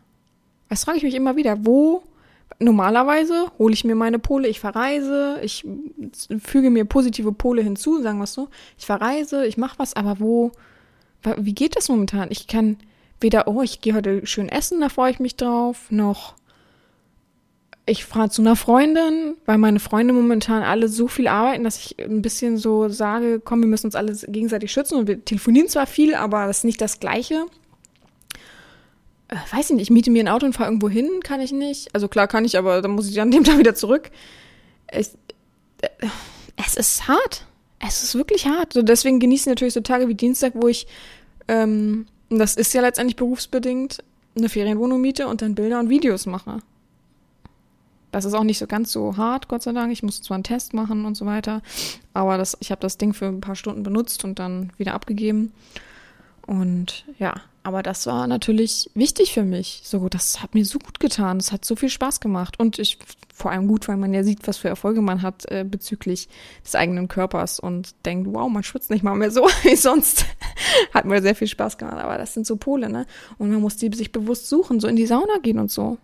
[0.71, 1.67] Das frage ich mich immer wieder.
[1.67, 2.05] Wo
[2.59, 5.67] normalerweise hole ich mir meine Pole, ich verreise, ich
[6.43, 8.49] füge mir positive Pole hinzu, sagen wir es so.
[8.79, 10.53] Ich verreise, ich mache was, aber wo,
[11.37, 12.29] wie geht das momentan?
[12.31, 12.79] Ich kann
[13.21, 16.35] weder, oh, ich gehe heute schön essen, da freue ich mich drauf, noch
[17.87, 21.99] ich fahre zu einer Freundin, weil meine Freunde momentan alle so viel arbeiten, dass ich
[21.99, 25.87] ein bisschen so sage, komm, wir müssen uns alle gegenseitig schützen und wir telefonieren zwar
[25.87, 27.47] viel, aber das ist nicht das Gleiche
[29.29, 31.53] äh, weiß ich nicht, ich miete mir ein Auto und fahre irgendwo hin, kann ich
[31.53, 31.95] nicht.
[31.95, 34.11] Also klar kann ich, aber dann muss ich an dem Tag wieder zurück.
[34.93, 35.11] Ich,
[35.83, 35.89] äh,
[36.57, 37.47] es ist hart.
[37.79, 38.73] Es ist wirklich hart.
[38.73, 40.87] So, deswegen genieße ich natürlich so Tage wie Dienstag, wo ich,
[41.47, 44.03] ähm, das ist ja letztendlich berufsbedingt,
[44.37, 46.59] eine Ferienwohnung miete und dann Bilder und Videos mache.
[48.11, 49.93] Das ist auch nicht so ganz so hart, Gott sei Dank.
[49.93, 51.63] Ich musste zwar einen Test machen und so weiter,
[52.15, 55.53] aber das, ich habe das Ding für ein paar Stunden benutzt und dann wieder abgegeben.
[56.47, 59.83] Und ja, aber das war natürlich wichtig für mich.
[59.85, 61.37] So, das hat mir so gut getan.
[61.37, 62.59] Es hat so viel Spaß gemacht.
[62.59, 62.97] Und ich,
[63.35, 66.31] vor allem gut, weil man ja sieht, was für Erfolge man hat äh, bezüglich
[66.65, 70.25] des eigenen Körpers und denkt, wow, man schwitzt nicht mal mehr so wie sonst.
[70.95, 71.99] hat mir sehr viel Spaß gemacht.
[71.99, 73.05] Aber das sind so Pole, ne?
[73.37, 75.99] Und man muss die sich bewusst suchen, so in die Sauna gehen und so.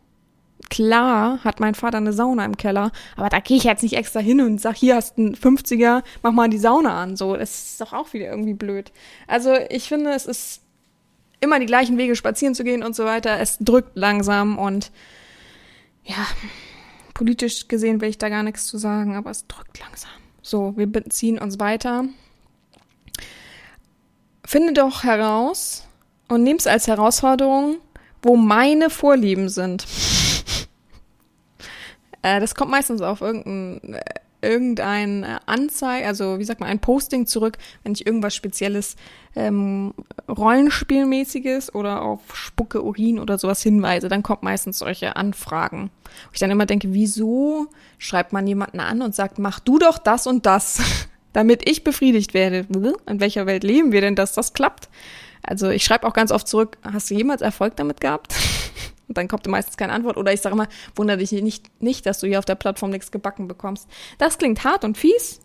[0.69, 4.21] Klar hat mein Vater eine Sauna im Keller, aber da gehe ich jetzt nicht extra
[4.21, 7.17] hin und sag, hier hast du einen 50er, mach mal die Sauna an.
[7.17, 8.93] So, das ist doch auch wieder irgendwie blöd.
[9.27, 10.64] Also ich finde, es ist
[11.45, 13.39] immer die gleichen Wege spazieren zu gehen und so weiter.
[13.41, 14.91] Es drückt langsam und
[16.05, 16.27] ja,
[17.15, 20.11] politisch gesehen will ich da gar nichts zu sagen, aber es drückt langsam.
[20.43, 22.05] So, wir beziehen uns weiter.
[24.45, 25.87] Finde doch heraus
[26.29, 27.79] und nimm es als Herausforderung,
[28.23, 29.87] wo meine Vorlieben sind.
[32.23, 34.01] äh, das kommt meistens auf irgendein äh,
[34.45, 38.97] irgendein äh, Anzeige, also wie sagt man, ein Posting zurück, wenn ich irgendwas Spezielles,
[39.35, 39.95] ähm,
[40.29, 45.91] Rollenspielmäßiges oder auf Spucke, Urin oder sowas hinweise, dann kommt meistens solche Anfragen.
[46.05, 47.67] Wo ich dann immer denke, wieso
[47.99, 50.81] schreibt man jemanden an und sagt, mach du doch das und das,
[51.33, 52.67] damit ich befriedigt werde.
[53.07, 54.89] In welcher Welt leben wir denn, dass das klappt?
[55.43, 58.35] Also ich schreibe auch ganz oft zurück, hast du jemals Erfolg damit gehabt?
[59.09, 60.17] Und dann kommt meistens keine Antwort.
[60.17, 63.11] Oder ich sage immer, wundere dich nicht, nicht, dass du hier auf der Plattform nichts
[63.11, 63.89] gebacken bekommst.
[64.19, 65.41] Das klingt hart und fies.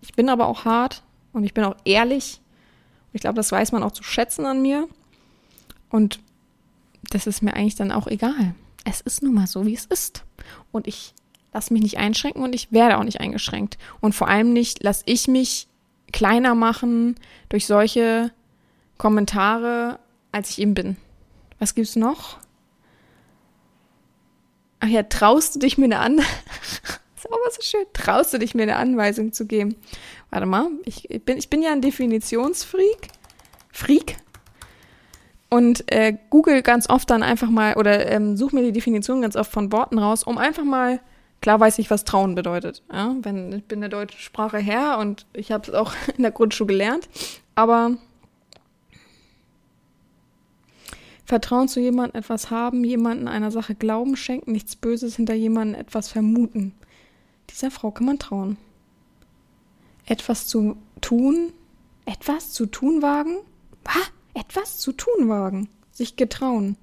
[0.00, 2.40] Ich bin aber auch hart und ich bin auch ehrlich.
[3.12, 4.88] Ich glaube, das weiß man auch zu schätzen an mir.
[5.90, 6.20] Und
[7.10, 8.54] das ist mir eigentlich dann auch egal.
[8.84, 10.24] Es ist nun mal so, wie es ist.
[10.72, 11.14] Und ich
[11.52, 13.78] lasse mich nicht einschränken und ich werde auch nicht eingeschränkt.
[14.00, 15.68] Und vor allem nicht lasse ich mich
[16.12, 17.16] kleiner machen
[17.48, 18.30] durch solche
[18.98, 19.98] Kommentare,
[20.32, 20.96] als ich eben bin.
[21.58, 22.38] Was gibt's noch?
[24.80, 26.20] Ach ja, traust du dich mir eine An
[27.16, 27.86] ist was so schön.
[27.92, 29.76] Traust du dich mir eine Anweisung zu geben?
[30.30, 33.08] Warte mal, ich, bin, ich bin ja ein Definitionsfreak.
[33.72, 34.16] Freak.
[35.48, 39.36] Und äh, google ganz oft dann einfach mal oder ähm, such mir die Definition ganz
[39.36, 41.00] oft von Worten raus, um einfach mal
[41.40, 42.82] klar weiß ich, was trauen bedeutet.
[42.92, 43.14] Ja?
[43.20, 46.68] Wenn ich bin der deutschen Sprache her und ich habe es auch in der Grundschule
[46.68, 47.08] gelernt,
[47.54, 47.96] aber
[51.26, 56.08] Vertrauen zu jemandem etwas haben, jemanden einer Sache Glauben schenken, nichts Böses hinter jemandem etwas
[56.08, 56.72] vermuten.
[57.50, 58.56] Dieser Frau kann man trauen.
[60.06, 61.52] etwas zu tun,
[62.04, 63.36] etwas zu tun wagen?
[63.84, 64.12] Was?
[64.34, 66.76] Etwas zu tun wagen, sich getrauen.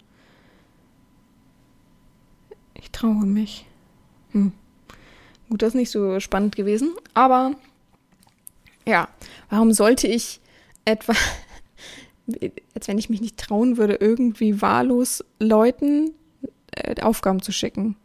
[2.74, 3.66] Ich traue mich.
[4.32, 4.52] Hm.
[5.50, 7.56] Gut, das ist nicht so spannend gewesen, aber
[8.86, 9.08] ja,
[9.50, 10.42] warum sollte ich
[10.84, 11.14] etwa,
[12.74, 16.12] als wenn ich mich nicht trauen würde, irgendwie wahllos Leuten
[16.72, 17.96] äh, Aufgaben zu schicken?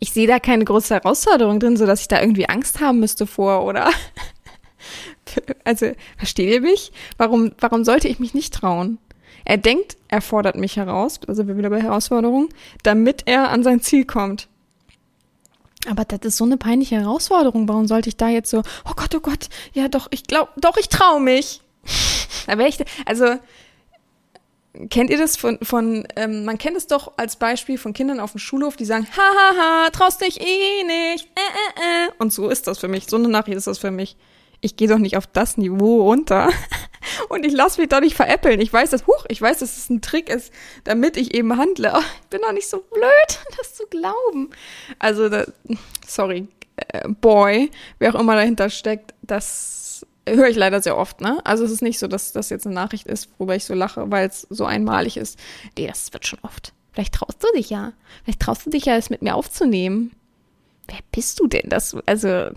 [0.00, 3.26] Ich sehe da keine große Herausforderung drin, so dass ich da irgendwie Angst haben müsste
[3.26, 3.90] vor, oder?
[5.64, 6.90] also, versteht ihr mich?
[7.18, 8.98] Warum, warum sollte ich mich nicht trauen?
[9.44, 12.48] Er denkt, er fordert mich heraus, also wir wieder bei Herausforderungen,
[12.82, 14.48] damit er an sein Ziel kommt.
[15.88, 17.66] Aber das ist so eine peinliche Herausforderung.
[17.66, 20.76] Warum sollte ich da jetzt so, oh Gott, oh Gott, ja doch, ich glaube, doch,
[20.76, 21.62] ich traue mich.
[22.46, 22.70] Da wäre
[23.06, 23.36] also,
[24.88, 28.32] kennt ihr das von, von ähm, man kennt es doch als Beispiel von Kindern auf
[28.32, 32.10] dem Schulhof, die sagen, hahaha, traust dich eh nicht, äh, äh, äh.
[32.18, 34.16] Und so ist das für mich, so eine Nachricht ist das für mich
[34.60, 36.50] ich gehe doch nicht auf das Niveau runter.
[37.28, 38.60] Und ich lasse mich doch nicht veräppeln.
[38.60, 40.52] Ich weiß, dass, huch, ich weiß, dass es ein Trick ist,
[40.84, 41.92] damit ich eben handle.
[41.94, 44.50] Oh, ich bin doch nicht so blöd, das zu glauben.
[44.98, 45.44] Also, da,
[46.06, 49.89] sorry, äh, Boy, wer auch immer dahinter steckt, das
[50.28, 51.38] höre ich leider sehr oft, ne?
[51.44, 54.10] Also es ist nicht so, dass das jetzt eine Nachricht ist, worüber ich so lache,
[54.10, 55.38] weil es so einmalig ist.
[55.76, 56.72] Nee, das wird schon oft.
[56.92, 57.92] Vielleicht traust du dich ja.
[58.24, 60.12] Vielleicht traust du dich ja, es mit mir aufzunehmen.
[60.86, 61.68] Wer bist du denn?
[61.68, 62.50] Das, also,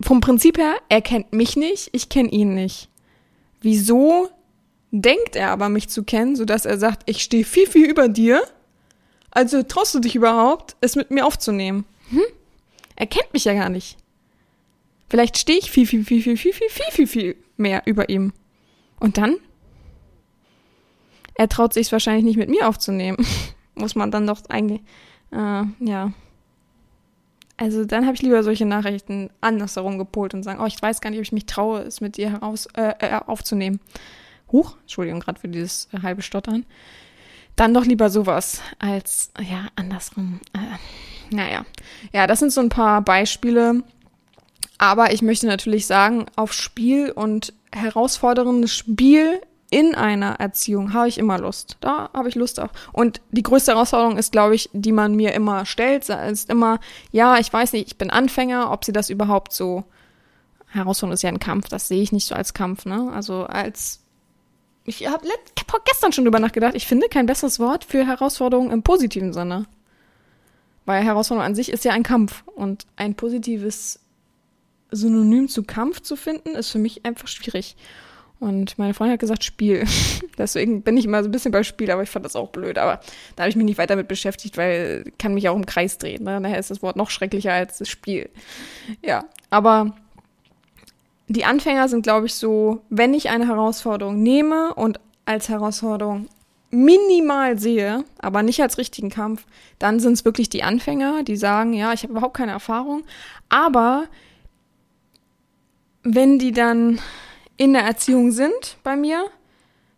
[0.00, 2.88] vom Prinzip her, er kennt mich nicht, ich kenne ihn nicht.
[3.60, 4.28] Wieso
[4.90, 8.42] denkt er aber, mich zu kennen, sodass er sagt, ich stehe viel, viel über dir?
[9.30, 11.84] Also traust du dich überhaupt, es mit mir aufzunehmen?
[12.10, 12.22] Hm?
[12.94, 13.96] Er kennt mich ja gar nicht.
[15.08, 18.32] Vielleicht stehe ich viel, viel, viel, viel, viel, viel, viel, viel, viel mehr über ihm.
[19.00, 19.36] Und dann?
[21.34, 23.18] Er traut sich wahrscheinlich nicht mit mir aufzunehmen.
[23.74, 24.80] Muss man dann doch eigentlich,
[25.32, 26.12] äh, ja.
[27.56, 31.10] Also dann habe ich lieber solche Nachrichten andersherum gepolt und sagen, oh, ich weiß gar
[31.10, 33.80] nicht, ob ich mich traue, es mit dir heraus äh, äh, aufzunehmen.
[34.50, 36.66] Huch, Entschuldigung, gerade für dieses halbe Stottern.
[37.56, 40.40] Dann doch lieber sowas als, ja, andersrum.
[40.52, 41.64] Äh, naja.
[42.12, 43.84] Ja, das sind so ein paar Beispiele.
[44.78, 51.18] Aber ich möchte natürlich sagen, auf Spiel und herausforderndes Spiel in einer Erziehung habe ich
[51.18, 51.78] immer Lust.
[51.80, 52.70] Da habe ich Lust auf.
[52.92, 56.78] Und die größte Herausforderung ist, glaube ich, die man mir immer stellt, ist immer,
[57.10, 59.84] ja, ich weiß nicht, ich bin Anfänger, ob sie das überhaupt so.
[60.68, 63.10] Herausforderung ist ja ein Kampf, das sehe ich nicht so als Kampf, ne?
[63.12, 64.00] Also als.
[64.84, 68.82] Ich habe hab gestern schon drüber nachgedacht, ich finde kein besseres Wort für Herausforderung im
[68.82, 69.66] positiven Sinne.
[70.84, 72.44] Weil Herausforderung an sich ist ja ein Kampf.
[72.54, 73.98] Und ein positives
[74.94, 77.76] Synonym zu Kampf zu finden, ist für mich einfach schwierig.
[78.40, 79.84] Und meine Freundin hat gesagt, Spiel.
[80.38, 82.78] Deswegen bin ich immer so ein bisschen bei Spiel, aber ich fand das auch blöd.
[82.78, 83.00] Aber
[83.36, 86.24] da habe ich mich nicht weiter mit beschäftigt, weil kann mich auch im Kreis drehen.
[86.24, 86.40] Ne?
[86.42, 88.28] Daher ist das Wort noch schrecklicher als das Spiel.
[89.02, 89.94] Ja, aber
[91.28, 96.28] die Anfänger sind, glaube ich, so, wenn ich eine Herausforderung nehme und als Herausforderung
[96.70, 99.46] minimal sehe, aber nicht als richtigen Kampf,
[99.78, 103.04] dann sind es wirklich die Anfänger, die sagen, ja, ich habe überhaupt keine Erfahrung.
[103.48, 104.04] Aber
[106.04, 107.00] wenn die dann
[107.56, 109.24] in der Erziehung sind bei mir,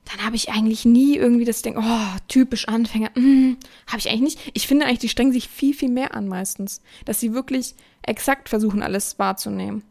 [0.05, 3.57] dann habe ich eigentlich nie irgendwie das Ding, oh, typisch Anfänger, mm,
[3.89, 4.51] habe ich eigentlich nicht.
[4.55, 8.49] Ich finde eigentlich, die strengen sich viel, viel mehr an meistens, dass sie wirklich exakt
[8.49, 9.83] versuchen, alles wahrzunehmen.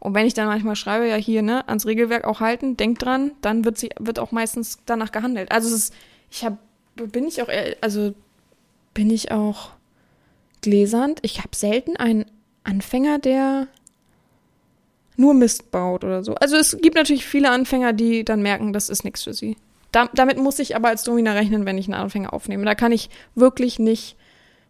[0.00, 3.32] Und wenn ich dann manchmal schreibe, ja hier, ne, ans Regelwerk auch halten, denk dran,
[3.42, 5.50] dann wird sie, wird auch meistens danach gehandelt.
[5.52, 5.94] Also es ist,
[6.30, 6.56] ich habe,
[6.94, 7.48] bin ich auch,
[7.80, 8.14] also
[8.94, 9.70] bin ich auch
[10.62, 11.18] gläsernd.
[11.22, 12.24] Ich habe selten einen
[12.64, 13.66] Anfänger, der
[15.18, 16.34] nur Mist baut oder so.
[16.36, 19.56] Also es gibt natürlich viele Anfänger, die dann merken, das ist nichts für sie.
[19.90, 22.64] Da, damit muss ich aber als Domina rechnen, wenn ich einen Anfänger aufnehme.
[22.64, 24.16] Da kann ich wirklich nicht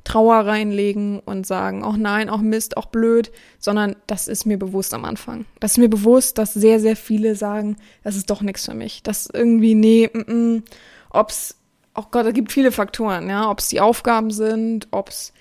[0.04, 4.94] Trauer reinlegen und sagen, auch nein, auch Mist, auch blöd, sondern das ist mir bewusst
[4.94, 5.44] am Anfang.
[5.60, 9.02] Das ist mir bewusst, dass sehr, sehr viele sagen, das ist doch nichts für mich.
[9.02, 10.62] Das irgendwie, nee, mm, mm,
[11.10, 11.56] ob's,
[11.94, 15.34] oh Gott, es gibt viele Faktoren, ja, ob's die Aufgaben sind, ob's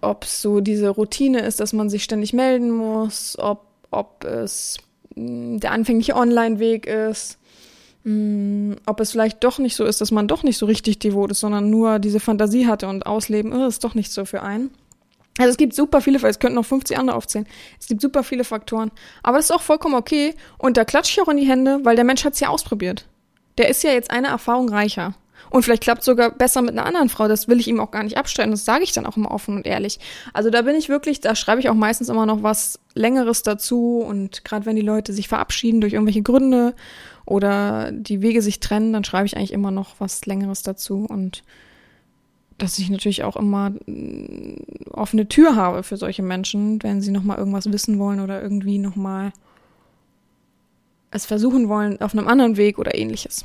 [0.00, 4.78] ob es so diese Routine ist, dass man sich ständig melden muss, ob, ob es
[5.14, 7.38] mm, der anfängliche Online-Weg ist,
[8.04, 11.30] mm, ob es vielleicht doch nicht so ist, dass man doch nicht so richtig devot
[11.30, 14.70] ist, sondern nur diese Fantasie hatte und ausleben, oh, ist doch nicht so für einen.
[15.38, 17.46] Also es gibt super viele, es könnten noch 50 andere aufzählen.
[17.80, 18.92] Es gibt super viele Faktoren.
[19.24, 20.34] Aber das ist auch vollkommen okay.
[20.58, 23.06] Und da klatsche ich auch in die Hände, weil der Mensch hat es ja ausprobiert.
[23.58, 25.14] Der ist ja jetzt eine Erfahrung reicher.
[25.50, 27.28] Und vielleicht klappt es sogar besser mit einer anderen Frau.
[27.28, 28.50] Das will ich ihm auch gar nicht abstellen.
[28.50, 29.98] Das sage ich dann auch immer offen und ehrlich.
[30.32, 33.98] Also da bin ich wirklich, da schreibe ich auch meistens immer noch was Längeres dazu.
[33.98, 36.74] Und gerade wenn die Leute sich verabschieden durch irgendwelche Gründe
[37.26, 41.06] oder die Wege sich trennen, dann schreibe ich eigentlich immer noch was Längeres dazu.
[41.08, 41.44] Und
[42.58, 44.56] dass ich natürlich auch immer mm,
[44.92, 49.32] offene Tür habe für solche Menschen, wenn sie nochmal irgendwas wissen wollen oder irgendwie nochmal
[51.10, 53.44] es versuchen wollen auf einem anderen Weg oder ähnliches.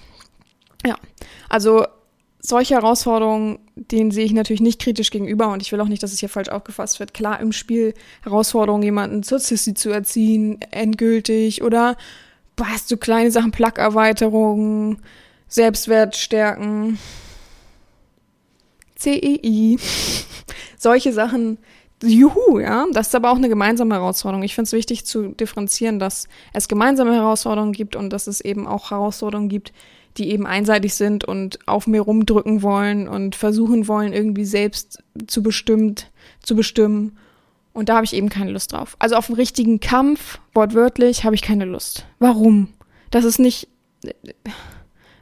[0.85, 0.95] Ja,
[1.49, 1.85] also
[2.41, 6.13] solche Herausforderungen, denen sehe ich natürlich nicht kritisch gegenüber und ich will auch nicht, dass
[6.13, 7.13] es hier falsch aufgefasst wird.
[7.13, 11.97] Klar, im Spiel Herausforderungen, jemanden zur Sissy zu erziehen, endgültig oder
[12.61, 15.01] hast du kleine Sachen, Plug-Erweiterungen,
[15.47, 16.99] Selbstwert stärken,
[18.95, 19.77] CEI,
[20.77, 21.57] solche Sachen,
[22.03, 24.43] juhu, ja, das ist aber auch eine gemeinsame Herausforderung.
[24.43, 28.67] Ich finde es wichtig zu differenzieren, dass es gemeinsame Herausforderungen gibt und dass es eben
[28.67, 29.73] auch Herausforderungen gibt,
[30.17, 35.43] die eben einseitig sind und auf mir rumdrücken wollen und versuchen wollen, irgendwie selbst zu
[35.43, 37.17] bestimmt, zu bestimmen.
[37.73, 38.95] Und da habe ich eben keine Lust drauf.
[38.99, 42.05] Also auf einen richtigen Kampf, wortwörtlich, habe ich keine Lust.
[42.19, 42.69] Warum?
[43.11, 43.67] Das ist nicht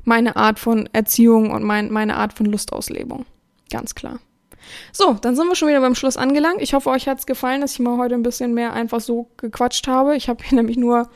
[0.04, 3.26] meine Art von Erziehung und mein, meine Art von Lustauslebung.
[3.70, 4.20] Ganz klar.
[4.92, 6.62] So, dann sind wir schon wieder beim Schluss angelangt.
[6.62, 9.30] Ich hoffe, euch hat es gefallen, dass ich mal heute ein bisschen mehr einfach so
[9.38, 10.16] gequatscht habe.
[10.16, 11.10] Ich habe hier nämlich nur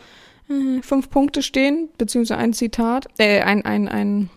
[0.81, 4.29] fünf Punkte stehen, beziehungsweise ein Zitat, äh, ein, ein, ein,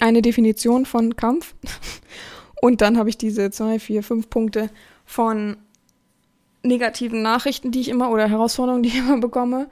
[0.00, 1.54] eine Definition von Kampf.
[2.60, 4.70] Und dann habe ich diese zwei, vier, fünf Punkte
[5.04, 5.56] von
[6.62, 9.68] negativen Nachrichten, die ich immer oder Herausforderungen, die ich immer bekomme.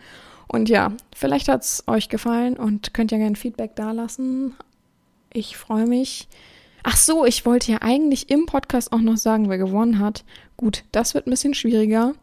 [0.49, 4.55] Und ja, vielleicht hat es euch gefallen und könnt ja gerne Feedback dalassen.
[5.33, 6.29] Ich freue mich.
[6.85, 10.25] Ach so, ich wollte ja eigentlich im Podcast auch noch sagen, wer gewonnen hat.
[10.57, 12.15] Gut, das wird ein bisschen schwieriger.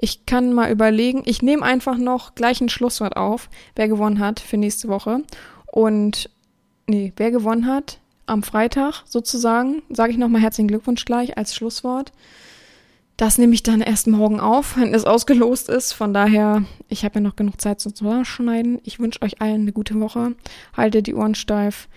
[0.00, 1.22] Ich kann mal überlegen.
[1.26, 5.22] Ich nehme einfach noch gleich ein Schlusswort auf, wer gewonnen hat für nächste Woche.
[5.66, 6.30] Und
[6.86, 12.12] nee, wer gewonnen hat am Freitag sozusagen, sage ich nochmal herzlichen Glückwunsch gleich als Schlusswort.
[13.18, 15.92] Das nehme ich dann erst morgen auf, wenn es ausgelost ist.
[15.92, 18.80] Von daher, ich habe ja noch genug Zeit zum Zusammenschneiden.
[18.84, 20.34] Ich wünsche euch allen eine gute Woche.
[20.74, 21.88] Haltet die Ohren steif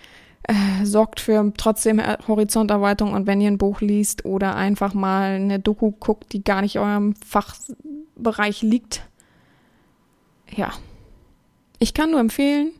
[0.47, 5.59] äh, sorgt für trotzdem Horizonterweiterung und wenn ihr ein Buch liest oder einfach mal eine
[5.59, 9.07] Doku guckt, die gar nicht eurem Fachbereich liegt.
[10.55, 10.71] Ja.
[11.79, 12.71] Ich kann nur empfehlen,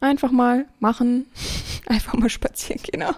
[0.00, 1.26] einfach mal machen,
[1.86, 3.04] einfach mal spazieren gehen.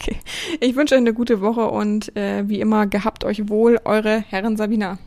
[0.00, 0.16] Okay.
[0.60, 4.56] Ich wünsche euch eine gute Woche und äh, wie immer gehabt euch wohl, eure Herren
[4.56, 4.98] Sabina.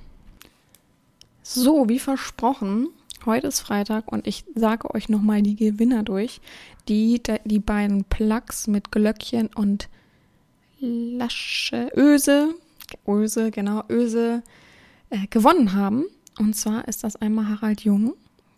[1.41, 2.89] So, wie versprochen,
[3.23, 6.41] Heute ist Freitag und ich sage euch nochmal die Gewinner durch,
[6.87, 9.89] die die beiden Plugs mit Glöckchen und
[10.79, 12.55] Lasche, Öse,
[13.07, 14.41] Öse, genau, Öse
[15.11, 16.05] äh, gewonnen haben.
[16.39, 18.15] Und zwar ist das einmal Harald Jung.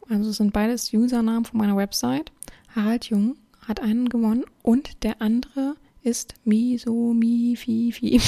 [0.08, 2.32] Also sind beides Usernamen von meiner Website.
[2.74, 3.36] Harald Jung
[3.68, 8.22] hat einen gewonnen und der andere ist Miso Mififi.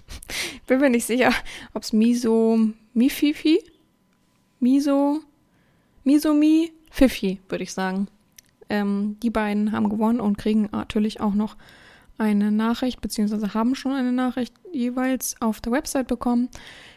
[0.66, 1.32] Bin mir nicht sicher,
[1.72, 2.58] ob es Miso
[2.94, 3.60] Mififi,
[4.58, 5.20] Miso
[6.08, 8.08] Misumi, Fifi, würde ich sagen.
[8.70, 11.58] Ähm, die beiden haben gewonnen und kriegen natürlich auch noch
[12.16, 16.48] eine Nachricht, beziehungsweise haben schon eine Nachricht jeweils auf der Website bekommen.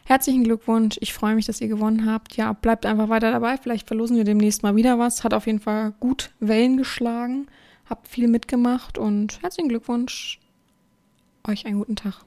[0.05, 0.97] Herzlichen Glückwunsch.
[1.01, 2.38] Ich freue mich, dass ihr gewonnen habt.
[2.38, 3.57] Ja, bleibt einfach weiter dabei.
[3.57, 5.26] Vielleicht verlosen wir demnächst mal wieder was.
[5.26, 7.47] Hat auf jeden Fall gut Wellen geschlagen.
[7.89, 10.39] Habt viel mitgemacht und herzlichen Glückwunsch.
[11.45, 12.24] Euch einen guten Tag.